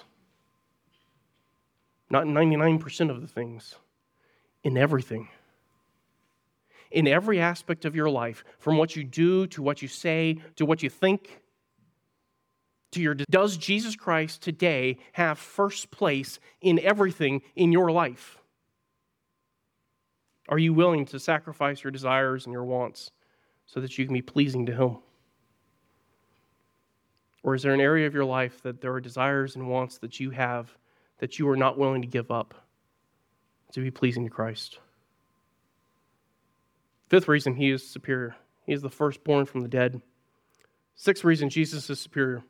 not 2.10 2.24
99% 2.24 3.10
of 3.10 3.20
the 3.20 3.28
things, 3.28 3.76
in 4.64 4.76
everything. 4.76 5.28
In 6.90 7.06
every 7.06 7.40
aspect 7.40 7.84
of 7.84 7.94
your 7.94 8.08
life, 8.08 8.44
from 8.58 8.78
what 8.78 8.96
you 8.96 9.04
do 9.04 9.46
to 9.48 9.62
what 9.62 9.82
you 9.82 9.88
say 9.88 10.40
to 10.56 10.64
what 10.64 10.82
you 10.82 10.88
think 10.88 11.40
to 12.92 13.02
your 13.02 13.14
does 13.14 13.56
Jesus 13.56 13.96
Christ 13.96 14.42
today 14.42 14.98
have 15.12 15.38
first 15.38 15.90
place 15.90 16.38
in 16.60 16.78
everything 16.78 17.42
in 17.54 17.72
your 17.72 17.90
life? 17.90 18.38
Are 20.48 20.58
you 20.58 20.72
willing 20.72 21.04
to 21.06 21.20
sacrifice 21.20 21.84
your 21.84 21.90
desires 21.90 22.46
and 22.46 22.52
your 22.52 22.64
wants 22.64 23.10
so 23.66 23.80
that 23.80 23.98
you 23.98 24.06
can 24.06 24.14
be 24.14 24.22
pleasing 24.22 24.64
to 24.66 24.74
Him? 24.74 24.96
Or 27.42 27.54
is 27.54 27.62
there 27.62 27.74
an 27.74 27.80
area 27.80 28.06
of 28.06 28.14
your 28.14 28.24
life 28.24 28.62
that 28.62 28.80
there 28.80 28.92
are 28.94 29.00
desires 29.00 29.54
and 29.54 29.68
wants 29.68 29.98
that 29.98 30.18
you 30.18 30.30
have 30.30 30.74
that 31.18 31.38
you 31.38 31.48
are 31.48 31.56
not 31.56 31.78
willing 31.78 32.02
to 32.02 32.08
give 32.08 32.30
up 32.30 32.54
to 33.72 33.80
be 33.80 33.90
pleasing 33.90 34.24
to 34.24 34.30
Christ? 34.30 34.78
Fifth 37.08 37.28
reason, 37.28 37.54
He 37.54 37.70
is 37.70 37.88
superior. 37.88 38.36
He 38.66 38.72
is 38.72 38.82
the 38.82 38.90
firstborn 38.90 39.46
from 39.46 39.62
the 39.62 39.68
dead. 39.68 40.02
Sixth 40.94 41.24
reason, 41.24 41.48
Jesus 41.48 41.88
is 41.88 42.00
superior. 42.00 42.42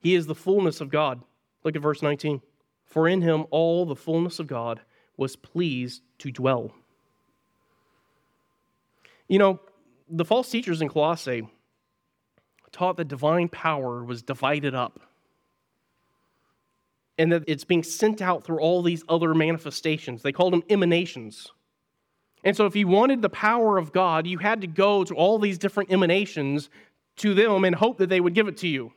He 0.00 0.14
is 0.14 0.26
the 0.26 0.34
fullness 0.34 0.80
of 0.80 0.90
God. 0.90 1.22
Look 1.64 1.74
at 1.74 1.82
verse 1.82 2.02
19. 2.02 2.40
For 2.84 3.08
in 3.08 3.22
him 3.22 3.46
all 3.50 3.86
the 3.86 3.96
fullness 3.96 4.38
of 4.38 4.46
God 4.46 4.80
was 5.16 5.36
pleased 5.36 6.02
to 6.18 6.30
dwell. 6.30 6.72
You 9.28 9.38
know, 9.38 9.60
the 10.08 10.24
false 10.24 10.50
teachers 10.50 10.82
in 10.82 10.88
Colossae 10.88 11.48
taught 12.72 12.96
that 12.96 13.08
divine 13.08 13.48
power 13.48 14.04
was 14.04 14.22
divided 14.22 14.74
up 14.74 15.00
and 17.20 17.30
that 17.32 17.44
it's 17.46 17.64
being 17.64 17.82
sent 17.82 18.22
out 18.22 18.44
through 18.44 18.60
all 18.60 18.82
these 18.82 19.04
other 19.06 19.34
manifestations. 19.34 20.22
They 20.22 20.32
called 20.32 20.54
them 20.54 20.62
emanations. 20.70 21.52
And 22.44 22.56
so, 22.56 22.64
if 22.64 22.74
you 22.74 22.88
wanted 22.88 23.20
the 23.20 23.28
power 23.28 23.76
of 23.76 23.92
God, 23.92 24.26
you 24.26 24.38
had 24.38 24.62
to 24.62 24.66
go 24.66 25.04
to 25.04 25.14
all 25.14 25.38
these 25.38 25.58
different 25.58 25.92
emanations 25.92 26.70
to 27.16 27.34
them 27.34 27.66
and 27.66 27.76
hope 27.76 27.98
that 27.98 28.08
they 28.08 28.20
would 28.20 28.32
give 28.32 28.48
it 28.48 28.56
to 28.58 28.68
you. 28.68 28.94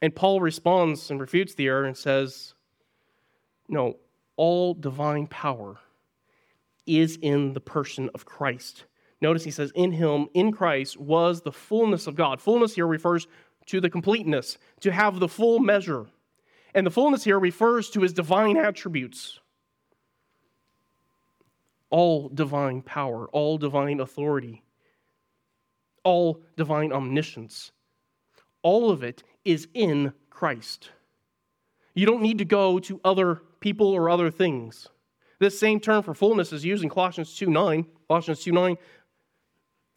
And 0.00 0.14
Paul 0.14 0.40
responds 0.40 1.10
and 1.10 1.20
refutes 1.20 1.56
the 1.56 1.66
error 1.66 1.84
and 1.84 1.96
says, 1.96 2.54
No, 3.68 3.96
all 4.36 4.74
divine 4.74 5.26
power 5.26 5.76
is 6.86 7.18
in 7.20 7.52
the 7.52 7.60
person 7.60 8.10
of 8.14 8.24
Christ. 8.24 8.84
Notice 9.20 9.42
he 9.42 9.50
says, 9.50 9.72
In 9.74 9.90
him, 9.90 10.28
in 10.34 10.52
Christ, 10.52 10.98
was 10.98 11.42
the 11.42 11.50
fullness 11.50 12.06
of 12.06 12.14
God. 12.14 12.40
Fullness 12.40 12.76
here 12.76 12.86
refers 12.86 13.26
to 13.70 13.80
the 13.80 13.90
completeness, 13.90 14.58
to 14.80 14.90
have 14.90 15.20
the 15.20 15.28
full 15.28 15.60
measure. 15.60 16.06
And 16.74 16.86
the 16.86 16.90
fullness 16.90 17.24
here 17.24 17.38
refers 17.38 17.90
to 17.90 18.00
his 18.00 18.12
divine 18.12 18.56
attributes. 18.56 19.38
All 21.88 22.28
divine 22.28 22.82
power, 22.82 23.28
all 23.28 23.58
divine 23.58 24.00
authority, 24.00 24.62
all 26.04 26.40
divine 26.56 26.92
omniscience. 26.92 27.72
All 28.62 28.90
of 28.90 29.02
it 29.02 29.22
is 29.44 29.68
in 29.74 30.12
Christ. 30.30 30.90
You 31.94 32.06
don't 32.06 32.22
need 32.22 32.38
to 32.38 32.44
go 32.44 32.78
to 32.80 33.00
other 33.04 33.40
people 33.60 33.88
or 33.88 34.10
other 34.10 34.30
things. 34.30 34.88
This 35.38 35.58
same 35.58 35.80
term 35.80 36.02
for 36.02 36.14
fullness 36.14 36.52
is 36.52 36.64
used 36.64 36.82
in 36.82 36.90
Colossians 36.90 37.34
2 37.36 37.46
9. 37.46 37.86
Colossians 38.08 38.42
2 38.42 38.52
9. 38.52 38.76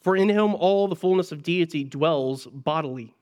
For 0.02 0.16
in 0.16 0.30
him 0.30 0.56
all 0.56 0.88
the 0.88 0.96
fullness 0.96 1.32
of 1.32 1.44
deity 1.44 1.84
dwells 1.84 2.46
bodily. 2.46 3.16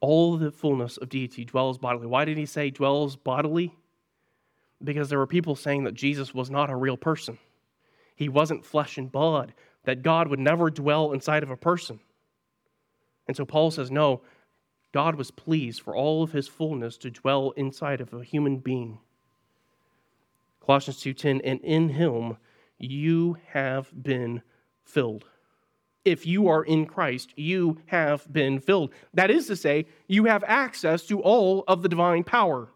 All 0.00 0.36
the 0.36 0.50
fullness 0.50 0.96
of 0.96 1.08
deity 1.08 1.44
dwells 1.44 1.78
bodily. 1.78 2.06
Why 2.06 2.24
did 2.24 2.36
he 2.36 2.46
say 2.46 2.70
dwells 2.70 3.16
bodily? 3.16 3.74
Because 4.82 5.08
there 5.08 5.18
were 5.18 5.26
people 5.26 5.56
saying 5.56 5.84
that 5.84 5.94
Jesus 5.94 6.34
was 6.34 6.50
not 6.50 6.70
a 6.70 6.76
real 6.76 6.96
person. 6.96 7.38
He 8.14 8.28
wasn't 8.28 8.64
flesh 8.64 8.98
and 8.98 9.10
blood, 9.10 9.54
that 9.84 10.02
God 10.02 10.28
would 10.28 10.40
never 10.40 10.70
dwell 10.70 11.12
inside 11.12 11.42
of 11.42 11.50
a 11.50 11.56
person. 11.56 12.00
And 13.26 13.36
so 13.36 13.44
Paul 13.44 13.70
says, 13.70 13.90
no, 13.90 14.22
God 14.92 15.16
was 15.16 15.30
pleased 15.30 15.82
for 15.82 15.94
all 15.94 16.22
of 16.22 16.32
his 16.32 16.48
fullness 16.48 16.96
to 16.98 17.10
dwell 17.10 17.50
inside 17.52 18.00
of 18.00 18.14
a 18.14 18.22
human 18.22 18.58
being. 18.58 18.98
Colossians 20.64 21.00
2:10 21.00 21.40
and 21.44 21.60
in 21.60 21.90
him 21.90 22.36
you 22.78 23.36
have 23.48 23.90
been 24.02 24.42
filled. 24.84 25.24
If 26.06 26.24
you 26.24 26.46
are 26.46 26.62
in 26.62 26.86
Christ, 26.86 27.32
you 27.34 27.78
have 27.86 28.32
been 28.32 28.60
filled. 28.60 28.92
That 29.12 29.28
is 29.28 29.48
to 29.48 29.56
say, 29.56 29.86
you 30.06 30.26
have 30.26 30.44
access 30.46 31.04
to 31.06 31.20
all 31.20 31.64
of 31.66 31.82
the 31.82 31.88
divine 31.88 32.22
power. 32.22 32.68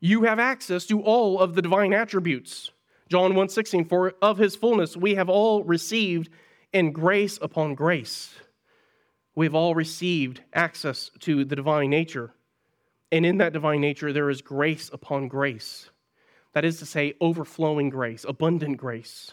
You 0.00 0.24
have 0.24 0.38
access 0.38 0.84
to 0.88 1.00
all 1.00 1.40
of 1.40 1.54
the 1.54 1.62
divine 1.62 1.94
attributes. 1.94 2.72
John 3.08 3.32
1:16 3.32 3.88
for 3.88 4.12
of 4.20 4.36
his 4.36 4.54
fullness 4.54 4.98
we 4.98 5.14
have 5.14 5.30
all 5.30 5.64
received 5.64 6.28
in 6.74 6.92
grace 6.92 7.38
upon 7.40 7.74
grace. 7.74 8.34
We've 9.34 9.54
all 9.54 9.74
received 9.74 10.42
access 10.52 11.10
to 11.20 11.46
the 11.46 11.56
divine 11.56 11.88
nature. 11.88 12.34
And 13.10 13.24
in 13.24 13.38
that 13.38 13.54
divine 13.54 13.80
nature 13.80 14.12
there 14.12 14.28
is 14.28 14.42
grace 14.42 14.90
upon 14.92 15.28
grace. 15.28 15.88
That 16.52 16.66
is 16.66 16.80
to 16.80 16.86
say, 16.86 17.14
overflowing 17.18 17.88
grace, 17.88 18.26
abundant 18.28 18.76
grace. 18.76 19.32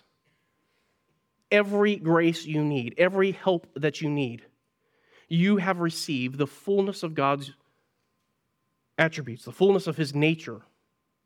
Every 1.52 1.96
grace 1.96 2.46
you 2.46 2.64
need, 2.64 2.96
every 2.98 3.32
help 3.32 3.68
that 3.76 4.02
you 4.02 4.10
need, 4.10 4.44
you 5.30 5.58
have 5.58 5.80
received 5.80 6.38
the 6.38 6.48
fullness 6.48 7.04
of 7.04 7.16
God's 7.16 7.54
attributes, 8.98 9.46
the 9.46 9.52
fullness 9.52 9.88
of 9.88 9.98
His 9.98 10.14
nature. 10.14 10.62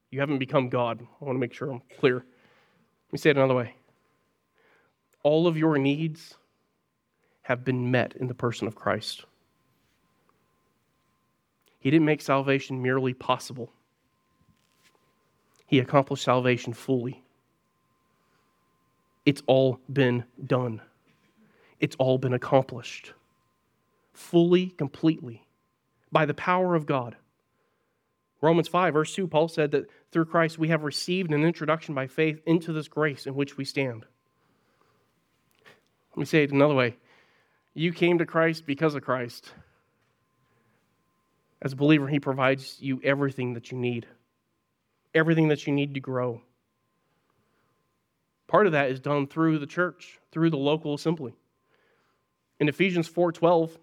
You 0.09 0.19
haven't 0.19 0.39
become 0.39 0.69
God. 0.69 1.01
I 1.01 1.25
want 1.25 1.35
to 1.35 1.39
make 1.39 1.53
sure 1.53 1.71
I'm 1.71 1.81
clear. 1.99 2.15
Let 2.15 3.13
me 3.13 3.17
say 3.17 3.29
it 3.29 3.37
another 3.37 3.55
way. 3.55 3.75
All 5.23 5.47
of 5.47 5.57
your 5.57 5.77
needs 5.77 6.35
have 7.43 7.63
been 7.63 7.91
met 7.91 8.15
in 8.15 8.27
the 8.27 8.33
person 8.33 8.67
of 8.67 8.75
Christ. 8.75 9.25
He 11.79 11.89
didn't 11.89 12.05
make 12.05 12.21
salvation 12.21 12.81
merely 12.81 13.13
possible. 13.13 13.71
He 15.65 15.79
accomplished 15.79 16.23
salvation 16.23 16.73
fully. 16.73 17.23
It's 19.25 19.41
all 19.45 19.79
been 19.91 20.25
done, 20.45 20.81
it's 21.79 21.95
all 21.97 22.17
been 22.17 22.33
accomplished 22.33 23.13
fully, 24.13 24.67
completely, 24.67 25.45
by 26.11 26.25
the 26.25 26.33
power 26.33 26.75
of 26.75 26.85
God. 26.85 27.15
Romans 28.41 28.67
5, 28.67 28.93
verse 28.93 29.15
2, 29.15 29.27
Paul 29.27 29.47
said 29.47 29.71
that 29.71 29.89
through 30.11 30.25
Christ 30.25 30.57
we 30.57 30.67
have 30.67 30.83
received 30.83 31.31
an 31.31 31.43
introduction 31.43 31.95
by 31.95 32.07
faith 32.07 32.41
into 32.45 32.73
this 32.73 32.87
grace 32.87 33.25
in 33.25 33.35
which 33.35 33.55
we 33.55 33.65
stand. 33.65 34.05
Let 36.11 36.17
me 36.17 36.25
say 36.25 36.43
it 36.43 36.51
another 36.51 36.73
way. 36.73 36.97
You 37.73 37.93
came 37.93 38.17
to 38.17 38.25
Christ 38.25 38.65
because 38.65 38.95
of 38.95 39.03
Christ. 39.03 39.51
As 41.61 41.73
a 41.73 41.77
believer, 41.77 42.07
He 42.07 42.19
provides 42.19 42.77
you 42.81 42.99
everything 43.03 43.53
that 43.53 43.71
you 43.71 43.77
need 43.77 44.07
everything 45.13 45.49
that 45.49 45.67
you 45.67 45.73
need 45.73 45.93
to 45.93 45.99
grow. 45.99 46.41
Part 48.51 48.65
of 48.65 48.73
that 48.73 48.91
is 48.91 48.99
done 48.99 49.27
through 49.27 49.59
the 49.59 49.65
church, 49.65 50.19
through 50.33 50.49
the 50.49 50.57
local 50.57 50.93
assembly. 50.93 51.33
In 52.59 52.67
Ephesians 52.67 53.07
4:12, 53.07 53.77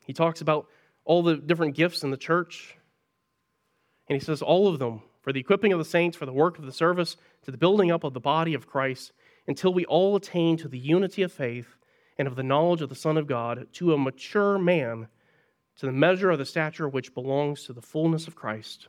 he 0.00 0.14
talks 0.14 0.40
about 0.40 0.66
all 1.04 1.22
the 1.22 1.36
different 1.36 1.74
gifts 1.74 2.02
in 2.02 2.10
the 2.10 2.16
church. 2.16 2.78
And 4.08 4.18
he 4.18 4.24
says 4.24 4.40
all 4.40 4.66
of 4.66 4.78
them 4.78 5.02
for 5.20 5.30
the 5.30 5.40
equipping 5.40 5.74
of 5.74 5.78
the 5.78 5.84
saints, 5.84 6.16
for 6.16 6.24
the 6.24 6.32
work 6.32 6.58
of 6.58 6.64
the 6.64 6.72
service, 6.72 7.18
to 7.42 7.50
the 7.50 7.58
building 7.58 7.90
up 7.90 8.02
of 8.02 8.14
the 8.14 8.18
body 8.18 8.54
of 8.54 8.66
Christ, 8.66 9.12
until 9.46 9.74
we 9.74 9.84
all 9.84 10.16
attain 10.16 10.56
to 10.56 10.68
the 10.68 10.78
unity 10.78 11.20
of 11.20 11.30
faith 11.30 11.76
and 12.16 12.26
of 12.26 12.34
the 12.34 12.42
knowledge 12.42 12.80
of 12.80 12.88
the 12.88 12.94
Son 12.94 13.18
of 13.18 13.26
God, 13.26 13.68
to 13.74 13.92
a 13.92 13.98
mature 13.98 14.56
man, 14.58 15.08
to 15.76 15.84
the 15.84 15.92
measure 15.92 16.30
of 16.30 16.38
the 16.38 16.46
stature 16.46 16.88
which 16.88 17.12
belongs 17.12 17.64
to 17.64 17.74
the 17.74 17.82
fullness 17.82 18.26
of 18.26 18.36
Christ. 18.36 18.88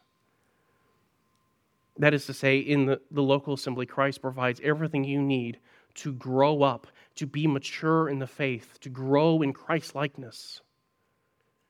That 1.98 2.14
is 2.14 2.26
to 2.26 2.34
say, 2.34 2.58
in 2.58 2.86
the, 2.86 3.02
the 3.12 3.22
local 3.22 3.54
assembly, 3.54 3.86
Christ 3.86 4.22
provides 4.22 4.60
everything 4.64 5.04
you 5.04 5.22
need 5.22 5.60
to 5.96 6.14
grow 6.14 6.64
up, 6.64 6.88
to 7.16 7.28
be 7.28 7.46
mature 7.46 8.10
in 8.10 8.18
the 8.20 8.28
faith, 8.28 8.80
to 8.82 8.90
grow 8.90 9.42
in 9.42 9.54
Christ 9.54 9.94
likeness. 9.94 10.62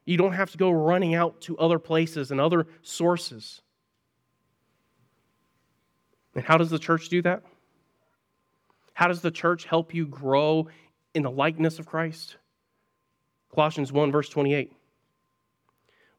You 0.06 0.18
don't 0.18 0.34
have 0.34 0.52
to 0.52 0.58
go 0.58 0.72
running 0.72 1.16
out 1.16 1.42
to 1.42 1.58
other 1.58 1.80
places 1.80 2.32
and 2.32 2.40
other 2.40 2.68
sources. 2.82 3.62
And 6.36 6.44
how 6.44 6.58
does 6.58 6.70
the 6.70 6.80
church 6.80 7.10
do 7.10 7.22
that? 7.24 7.44
How 8.94 9.08
does 9.08 9.22
the 9.22 9.32
church 9.32 9.66
help 9.66 9.94
you 9.94 10.06
grow 10.06 10.68
in 11.14 11.24
the 11.24 11.32
likeness 11.32 11.80
of 11.80 11.86
Christ? 11.86 12.38
Colossians 13.54 13.92
1, 13.92 14.12
verse 14.12 14.30
28. 14.30 14.72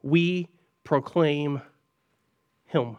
We 0.03 0.49
proclaim 0.83 1.63
Him, 2.67 2.97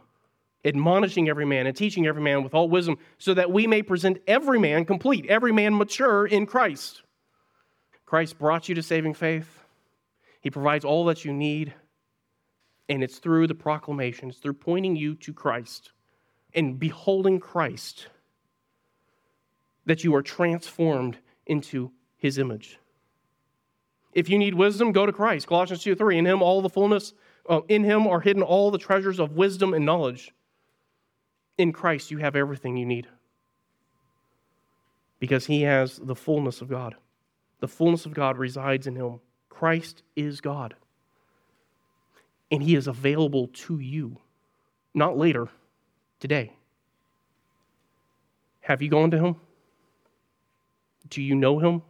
admonishing 0.65 1.29
every 1.29 1.45
man 1.45 1.67
and 1.67 1.77
teaching 1.77 2.07
every 2.07 2.21
man 2.21 2.43
with 2.43 2.53
all 2.53 2.67
wisdom, 2.67 2.97
so 3.17 3.33
that 3.33 3.51
we 3.51 3.67
may 3.67 3.81
present 3.81 4.17
every 4.27 4.59
man 4.59 4.83
complete, 4.83 5.25
every 5.27 5.51
man 5.51 5.77
mature 5.77 6.25
in 6.25 6.45
Christ. 6.45 7.03
Christ 8.05 8.37
brought 8.37 8.67
you 8.67 8.75
to 8.75 8.83
saving 8.83 9.13
faith. 9.13 9.63
He 10.41 10.49
provides 10.49 10.83
all 10.83 11.05
that 11.05 11.23
you 11.23 11.33
need, 11.33 11.73
and 12.89 13.03
it's 13.03 13.19
through 13.19 13.47
the 13.47 13.55
proclamation, 13.55 14.29
it's 14.29 14.39
through 14.39 14.53
pointing 14.53 14.95
you 14.95 15.15
to 15.15 15.33
Christ 15.33 15.91
and 16.53 16.79
beholding 16.79 17.39
Christ 17.39 18.07
that 19.85 20.03
you 20.03 20.15
are 20.15 20.21
transformed 20.21 21.17
into 21.45 21.91
his 22.17 22.37
image. 22.37 22.79
If 24.13 24.29
you 24.29 24.37
need 24.37 24.53
wisdom, 24.53 24.93
go 24.93 25.05
to 25.05 25.11
Christ. 25.11 25.47
Colossians 25.47 25.83
2 25.83 25.95
3. 25.95 26.19
In 26.19 26.25
him, 26.25 26.41
all 26.41 26.61
the 26.61 26.69
fullness, 26.69 27.13
uh, 27.49 27.61
in 27.67 27.83
him 27.83 28.07
are 28.07 28.21
hidden 28.21 28.41
all 28.41 28.71
the 28.71 28.77
treasures 28.77 29.19
of 29.19 29.33
wisdom 29.33 29.73
and 29.73 29.85
knowledge. 29.85 30.33
In 31.57 31.71
Christ, 31.71 32.11
you 32.11 32.17
have 32.17 32.35
everything 32.35 32.77
you 32.77 32.85
need 32.85 33.07
because 35.19 35.45
he 35.45 35.61
has 35.61 35.97
the 35.97 36.15
fullness 36.15 36.61
of 36.61 36.69
God. 36.69 36.95
The 37.61 37.67
fullness 37.67 38.05
of 38.05 38.13
God 38.13 38.37
resides 38.37 38.87
in 38.87 38.95
him. 38.95 39.19
Christ 39.49 40.03
is 40.15 40.41
God. 40.41 40.75
And 42.51 42.61
he 42.61 42.75
is 42.75 42.87
available 42.87 43.47
to 43.53 43.79
you, 43.79 44.17
not 44.93 45.17
later, 45.17 45.47
today. 46.19 46.53
Have 48.61 48.81
you 48.81 48.89
gone 48.89 49.11
to 49.11 49.17
him? 49.17 49.35
Do 51.09 51.21
you 51.21 51.35
know 51.35 51.59
him? 51.59 51.81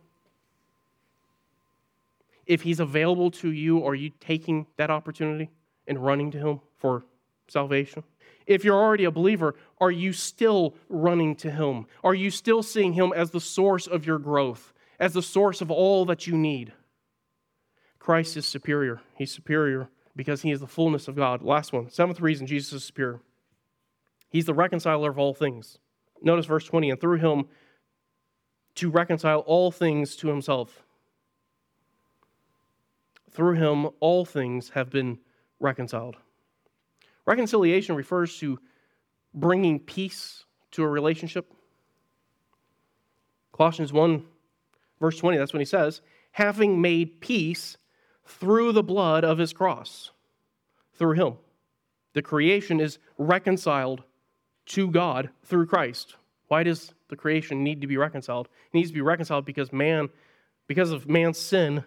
If 2.46 2.62
he's 2.62 2.80
available 2.80 3.32
to 3.32 3.52
you, 3.52 3.86
are 3.86 3.96
you 3.96 4.12
taking 4.20 4.68
that 4.78 4.92
opportunity 4.92 5.50
and 5.88 6.04
running 6.04 6.32
to 6.32 6.38
him 6.38 6.62
for 6.78 7.04
salvation? 7.48 8.04
If 8.46 8.64
you're 8.64 8.80
already 8.80 9.06
a 9.06 9.12
believer, 9.12 9.56
are 9.80 9.92
you 9.92 10.14
still 10.14 10.76
running 10.90 11.36
to 11.38 11.52
him? 11.52 11.88
Are 12.04 12.14
you 12.14 12.30
still 12.30 12.62
seeing 12.62 12.94
him 12.94 13.12
as 13.16 13.32
the 13.32 13.40
source 13.40 13.88
of 13.88 14.06
your 14.06 14.20
growth, 14.20 14.74
as 15.00 15.14
the 15.14 15.22
source 15.22 15.62
of 15.62 15.72
all 15.72 16.06
that 16.06 16.28
you 16.28 16.38
need? 16.38 16.74
Christ 18.00 18.38
is 18.38 18.48
superior. 18.48 19.02
He's 19.18 19.32
superior 19.32 19.90
because 20.16 20.44
he 20.44 20.52
is 20.52 20.60
the 20.60 20.68
fullness 20.68 21.08
of 21.08 21.16
God. 21.16 21.42
Last 21.42 21.74
one, 21.74 21.90
seventh 21.90 22.22
reason 22.22 22.46
Jesus 22.46 22.74
is 22.74 22.84
superior. 22.84 23.20
He's 24.30 24.46
the 24.46 24.54
reconciler 24.54 25.10
of 25.10 25.18
all 25.18 25.34
things. 25.34 25.80
Notice 26.22 26.46
verse 26.46 26.66
20, 26.66 26.92
and 26.92 27.02
through 27.02 27.18
him 27.18 27.46
to 28.76 28.90
reconcile 28.90 29.40
all 29.40 29.72
things 29.72 30.16
to 30.18 30.28
himself. 30.28 30.84
Through 33.32 33.56
him, 33.56 33.90
all 34.00 34.24
things 34.24 34.70
have 34.70 34.90
been 34.90 35.20
reconciled. 35.60 36.18
Reconciliation 37.26 37.96
refers 37.96 38.38
to 38.40 38.60
bringing 39.34 39.80
peace 39.80 40.46
to 40.72 40.84
a 40.84 40.88
relationship. 40.88 41.52
Colossians 43.52 43.94
1, 43.94 44.24
verse 45.00 45.18
20, 45.18 45.38
that's 45.38 45.54
when 45.54 45.62
he 45.62 45.66
says, 45.66 46.02
having 46.32 46.82
made 46.82 47.22
peace 47.22 47.78
through 48.26 48.72
the 48.72 48.84
blood 48.84 49.24
of 49.24 49.38
his 49.38 49.54
cross, 49.54 50.12
through 50.94 51.14
him. 51.14 51.36
The 52.14 52.22
creation 52.22 52.80
is 52.80 53.00
reconciled 53.18 54.04
to 54.68 54.90
God 54.90 55.30
through 55.44 55.68
Christ. 55.68 56.16
Why 56.48 56.64
does 56.64 56.94
the 57.10 57.16
creation 57.16 57.64
need 57.64 57.82
to 57.82 57.88
be 57.88 57.98
reconciled? 57.98 58.48
It 58.72 58.78
needs 58.78 58.90
to 58.90 58.96
be 58.96 59.02
reconciled 59.02 59.46
because 59.46 59.72
man, 59.72 60.10
because 60.68 60.92
of 60.92 61.08
man's 61.08 61.38
sin, 61.38 61.84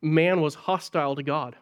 man 0.00 0.40
was 0.40 0.54
hostile 0.54 1.16
to 1.16 1.22
God. 1.22 1.56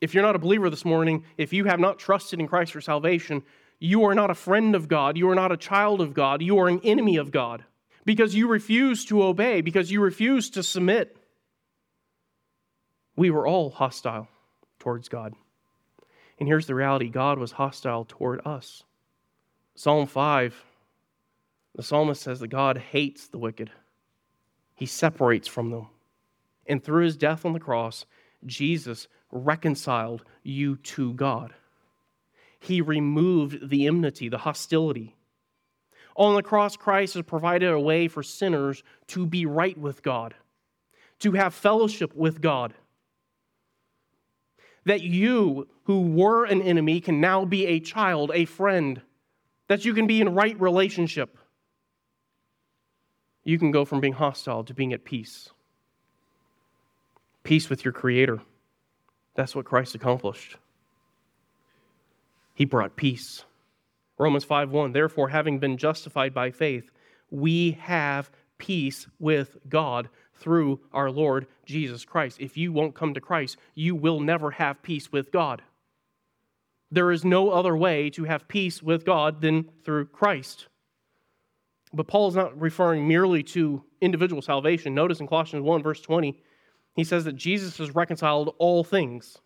If 0.00 0.14
you're 0.14 0.22
not 0.22 0.36
a 0.36 0.40
believer 0.40 0.70
this 0.70 0.84
morning, 0.84 1.24
if 1.38 1.52
you 1.52 1.64
have 1.64 1.80
not 1.80 1.98
trusted 1.98 2.40
in 2.40 2.48
Christ 2.48 2.72
for 2.72 2.80
salvation, 2.80 3.42
you 3.78 4.04
are 4.04 4.14
not 4.14 4.30
a 4.30 4.34
friend 4.34 4.74
of 4.74 4.88
God. 4.88 5.16
You 5.16 5.28
are 5.30 5.34
not 5.34 5.52
a 5.52 5.56
child 5.56 6.00
of 6.00 6.14
God. 6.14 6.42
You 6.42 6.58
are 6.58 6.68
an 6.68 6.80
enemy 6.84 7.16
of 7.16 7.30
God 7.30 7.64
because 8.04 8.34
you 8.34 8.48
refuse 8.48 9.04
to 9.06 9.22
obey, 9.22 9.60
because 9.60 9.90
you 9.90 10.00
refuse 10.00 10.50
to 10.50 10.62
submit. 10.62 11.16
We 13.16 13.30
were 13.30 13.46
all 13.46 13.70
hostile 13.70 14.28
towards 14.78 15.08
God. 15.08 15.34
And 16.38 16.48
here's 16.48 16.66
the 16.66 16.74
reality 16.74 17.08
God 17.08 17.38
was 17.38 17.52
hostile 17.52 18.04
toward 18.04 18.46
us. 18.46 18.82
Psalm 19.76 20.06
5, 20.06 20.64
the 21.74 21.82
psalmist 21.82 22.22
says 22.22 22.40
that 22.40 22.48
God 22.48 22.78
hates 22.78 23.28
the 23.28 23.38
wicked, 23.38 23.70
he 24.74 24.86
separates 24.86 25.48
from 25.48 25.70
them. 25.70 25.88
And 26.66 26.82
through 26.82 27.04
his 27.04 27.16
death 27.16 27.44
on 27.44 27.52
the 27.52 27.60
cross, 27.60 28.06
Jesus 28.46 29.08
reconciled 29.34 30.24
you 30.42 30.76
to 30.76 31.12
God. 31.12 31.52
He 32.58 32.80
removed 32.80 33.68
the 33.68 33.86
enmity, 33.86 34.30
the 34.30 34.38
hostility. 34.38 35.14
On 36.16 36.34
the 36.34 36.42
cross, 36.42 36.76
Christ 36.76 37.14
has 37.14 37.24
provided 37.24 37.70
a 37.70 37.78
way 37.78 38.08
for 38.08 38.22
sinners 38.22 38.82
to 39.08 39.26
be 39.26 39.44
right 39.44 39.76
with 39.76 40.02
God, 40.02 40.34
to 41.18 41.32
have 41.32 41.52
fellowship 41.52 42.14
with 42.14 42.40
God 42.40 42.72
that 44.84 45.02
you, 45.02 45.68
who 45.84 46.02
were 46.02 46.44
an 46.44 46.62
enemy, 46.62 47.00
can 47.00 47.20
now 47.20 47.44
be 47.44 47.66
a 47.66 47.80
child, 47.80 48.30
a 48.34 48.44
friend, 48.44 49.00
that 49.68 49.84
you 49.84 49.94
can 49.94 50.06
be 50.06 50.20
in 50.20 50.34
right 50.34 50.58
relationship. 50.60 51.38
You 53.44 53.58
can 53.58 53.70
go 53.70 53.84
from 53.84 54.00
being 54.00 54.12
hostile 54.14 54.64
to 54.64 54.74
being 54.74 54.92
at 54.92 55.04
peace. 55.04 55.50
Peace 57.42 57.68
with 57.68 57.84
your 57.84 57.92
Creator. 57.92 58.40
That's 59.34 59.54
what 59.54 59.64
Christ 59.64 59.94
accomplished. 59.94 60.56
He 62.54 62.64
brought 62.64 62.96
peace. 62.96 63.44
Romans 64.18 64.44
5:1 64.44 64.92
Therefore 64.92 65.28
having 65.28 65.58
been 65.58 65.76
justified 65.76 66.32
by 66.32 66.50
faith 66.50 66.90
we 67.30 67.72
have 67.72 68.30
peace 68.58 69.06
with 69.18 69.56
God 69.68 70.08
through 70.34 70.80
our 70.92 71.10
Lord 71.10 71.46
Jesus 71.64 72.04
Christ. 72.04 72.40
If 72.40 72.56
you 72.56 72.72
won't 72.72 72.94
come 72.94 73.14
to 73.14 73.20
Christ, 73.20 73.56
you 73.74 73.94
will 73.94 74.20
never 74.20 74.52
have 74.52 74.82
peace 74.82 75.10
with 75.10 75.32
God. 75.32 75.62
There 76.90 77.10
is 77.10 77.24
no 77.24 77.50
other 77.50 77.76
way 77.76 78.10
to 78.10 78.24
have 78.24 78.46
peace 78.46 78.82
with 78.82 79.04
God 79.04 79.40
than 79.40 79.68
through 79.84 80.06
Christ. 80.06 80.68
But 81.92 82.06
Paul 82.06 82.28
is 82.28 82.36
not 82.36 82.60
referring 82.60 83.06
merely 83.06 83.42
to 83.44 83.82
individual 84.00 84.42
salvation. 84.42 84.94
Notice 84.94 85.20
in 85.20 85.26
Colossians 85.26 85.62
1, 85.64 85.82
verse 85.82 86.00
20, 86.00 86.40
he 86.94 87.04
says 87.04 87.24
that 87.24 87.36
Jesus 87.36 87.78
has 87.78 87.94
reconciled 87.94 88.54
all 88.58 88.84
things. 88.84 89.38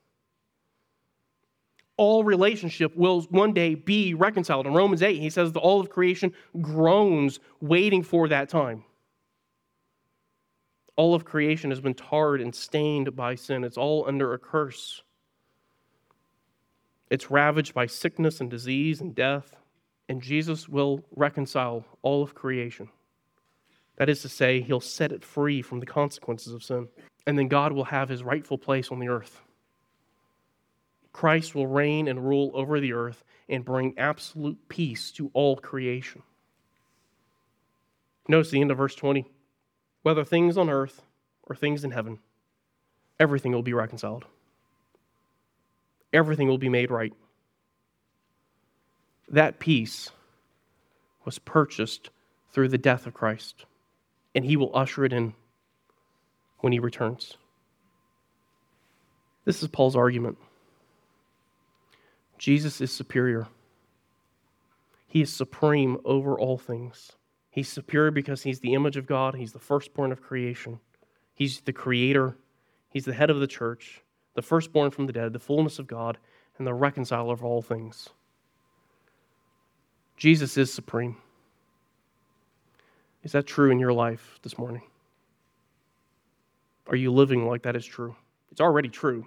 All 1.97 2.23
relationship 2.23 2.97
will 2.97 3.23
one 3.23 3.53
day 3.53 3.75
be 3.75 4.15
reconciled. 4.15 4.67
In 4.67 4.75
Romans 4.75 5.03
8, 5.03 5.21
he 5.21 5.31
says 5.31 5.53
that 5.53 5.61
all 5.61 5.81
of 5.81 5.91
creation 5.91 6.33
groans 6.61 7.41
waiting 7.61 8.03
for 8.03 8.29
that 8.29 8.49
time. 8.49 8.85
All 10.95 11.15
of 11.15 11.25
creation 11.25 11.71
has 11.71 11.81
been 11.81 11.95
tarred 11.95 12.41
and 12.41 12.55
stained 12.55 13.17
by 13.17 13.35
sin. 13.35 13.65
It's 13.65 13.79
all 13.79 14.05
under 14.07 14.35
a 14.35 14.39
curse. 14.39 15.03
It's 17.11 17.31
ravaged 17.31 17.75
by 17.75 17.87
sickness 17.87 18.41
and 18.41 18.51
disease 18.51 19.01
and 19.01 19.15
death, 19.15 19.57
and 20.09 20.21
Jesus 20.21 20.69
will 20.69 21.05
reconcile 21.17 21.85
all 22.03 22.23
of 22.23 22.35
creation. 22.35 22.89
That 23.97 24.09
is 24.09 24.23
to 24.23 24.29
say, 24.29 24.61
he'll 24.61 24.81
set 24.81 25.11
it 25.11 25.25
free 25.25 25.63
from 25.63 25.81
the 25.81 25.87
consequences 25.87 26.53
of 26.53 26.63
sin. 26.63 26.89
And 27.29 27.39
then 27.39 27.49
God 27.49 27.73
will 27.73 27.85
have 27.85 28.09
his 28.09 28.23
rightful 28.23 28.57
place 28.57 28.91
on 28.91 29.01
the 29.01 29.09
earth. 29.09 29.43
Christ 31.13 31.55
will 31.55 31.67
reign 31.67 32.09
and 32.09 32.27
rule 32.27 32.51
over 32.55 32.81
the 32.81 32.95
earth 32.95 33.23
and 33.51 33.67
bring 33.67 33.93
absolute 33.99 34.57
peace 34.71 35.11
to 35.11 35.31
all 35.35 35.55
creation. 35.55 36.23
Notice 38.29 38.51
the 38.51 38.63
end 38.63 38.71
of 38.71 38.79
verse 38.79 38.95
20 38.95 39.27
whether 40.05 40.25
things 40.25 40.57
on 40.57 40.71
earth 40.71 41.03
or 41.43 41.55
things 41.55 41.85
in 41.85 41.91
heaven, 41.91 42.19
everything 43.21 43.53
will 43.53 43.63
be 43.63 43.75
reconciled. 43.75 44.25
Everything 46.15 46.49
will 46.49 46.57
be 46.57 46.71
made 46.71 46.91
right. 46.91 47.13
That 49.29 49.59
peace 49.59 50.13
was 51.27 51.39
purchased 51.39 52.09
through 52.53 52.69
the 52.69 52.79
death 52.79 53.07
of 53.07 53.13
Christ, 53.13 53.67
and 54.35 54.47
he 54.47 54.57
will 54.57 54.75
usher 54.75 55.05
it 55.05 55.13
in 55.13 55.35
when 56.61 56.73
he 56.73 56.79
returns. 56.79 57.37
This 59.45 59.63
is 59.63 59.69
Paul's 59.69 59.97
argument. 59.97 60.39
Jesus 62.39 62.81
is 62.81 62.93
superior. 62.93 63.49
He 65.07 65.23
is 65.23 65.33
supreme 65.33 65.99
over 66.05 66.39
all 66.39 66.59
things. 66.59 67.13
He's 67.51 67.69
superior 67.69 68.11
because 68.11 68.43
he's 68.43 68.61
the 68.61 68.75
image 68.75 68.97
of 68.97 69.07
God, 69.07 69.35
he's 69.35 69.53
the 69.53 69.59
firstborn 69.59 70.13
of 70.13 70.23
creation, 70.23 70.79
he's 71.35 71.61
the 71.61 71.73
creator, 71.73 72.37
he's 72.91 73.07
the 73.07 73.15
head 73.15 73.31
of 73.31 73.41
the 73.41 73.47
church, 73.47 74.03
the 74.35 74.43
firstborn 74.43 74.91
from 74.91 75.07
the 75.07 75.13
dead, 75.13 75.33
the 75.33 75.39
fullness 75.39 75.79
of 75.79 75.87
God, 75.87 76.19
and 76.59 76.67
the 76.67 76.75
reconciler 76.75 77.33
of 77.33 77.45
all 77.45 77.63
things. 77.63 78.11
Jesus 80.17 80.57
is 80.57 80.73
supreme. 80.73 81.17
Is 83.23 83.33
that 83.33 83.47
true 83.47 83.71
in 83.71 83.79
your 83.79 83.93
life 83.93 84.39
this 84.43 84.59
morning? 84.59 84.83
Are 86.89 86.97
you 86.97 87.13
living 87.13 87.47
like 87.47 87.63
that 87.63 87.77
is 87.77 87.85
true? 87.85 88.17
It's 88.51 88.61
already 88.61 88.89
true. 88.89 89.27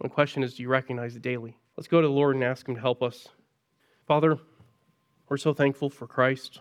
The 0.00 0.08
question 0.08 0.42
is, 0.42 0.54
do 0.54 0.62
you 0.62 0.68
recognize 0.68 1.16
it 1.16 1.22
daily? 1.22 1.56
Let's 1.76 1.88
go 1.88 2.00
to 2.00 2.06
the 2.06 2.12
Lord 2.12 2.34
and 2.34 2.44
ask 2.44 2.66
Him 2.66 2.76
to 2.76 2.80
help 2.80 3.02
us. 3.02 3.28
Father, 4.06 4.38
we're 5.28 5.36
so 5.36 5.52
thankful 5.52 5.90
for 5.90 6.06
Christ, 6.06 6.60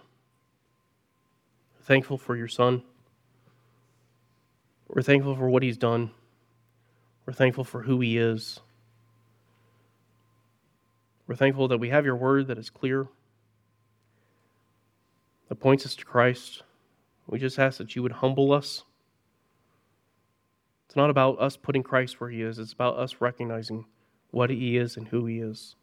thankful 1.84 2.18
for 2.18 2.36
your 2.36 2.50
Son. 2.50 2.84
We're 4.90 5.02
thankful 5.02 5.36
for 5.36 5.50
what 5.50 5.64
He's 5.64 5.78
done. 5.78 6.12
We're 7.26 7.34
thankful 7.34 7.64
for 7.64 7.84
who 7.84 8.02
He 8.02 8.18
is. 8.18 8.60
We're 11.26 11.36
thankful 11.36 11.70
that 11.70 11.78
we 11.78 11.90
have 11.90 12.06
your 12.06 12.16
word 12.16 12.48
that 12.48 12.58
is 12.58 12.70
clear, 12.70 13.08
that 15.48 15.56
points 15.56 15.86
us 15.86 15.96
to 15.96 16.06
Christ. 16.06 16.64
We 17.28 17.40
just 17.40 17.60
ask 17.60 17.78
that 17.78 17.96
you 17.96 18.04
would 18.04 18.14
humble 18.14 18.52
us. 18.52 18.84
Not 20.98 21.12
about 21.12 21.40
us 21.40 21.56
putting 21.58 21.84
Christ 21.84 22.20
where 22.20 22.32
he 22.32 22.42
is, 22.42 22.58
it's 22.58 22.74
about 22.74 22.98
us 22.98 23.22
recognizing 23.22 23.86
what 24.32 24.50
he 24.50 24.78
is 24.78 24.98
and 24.98 25.08
who 25.08 25.28
he 25.28 25.38
is. 25.38 25.76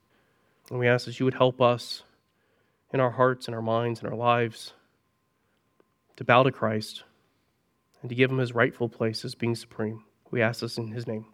And 0.70 0.80
we 0.80 0.88
ask 0.88 1.06
that 1.06 1.20
you 1.20 1.24
would 1.24 1.34
help 1.34 1.60
us 1.60 2.02
in 2.92 2.98
our 2.98 3.12
hearts 3.12 3.46
and 3.46 3.54
our 3.54 3.62
minds 3.62 4.00
and 4.00 4.10
our 4.10 4.16
lives 4.16 4.72
to 6.16 6.24
bow 6.24 6.42
to 6.42 6.50
Christ 6.50 7.04
and 8.02 8.08
to 8.08 8.16
give 8.16 8.28
him 8.28 8.38
his 8.38 8.56
rightful 8.56 8.88
place 8.88 9.24
as 9.24 9.36
being 9.36 9.54
supreme. 9.54 10.02
We 10.32 10.42
ask 10.42 10.60
this 10.60 10.78
in 10.78 10.90
his 10.90 11.06
name. 11.06 11.26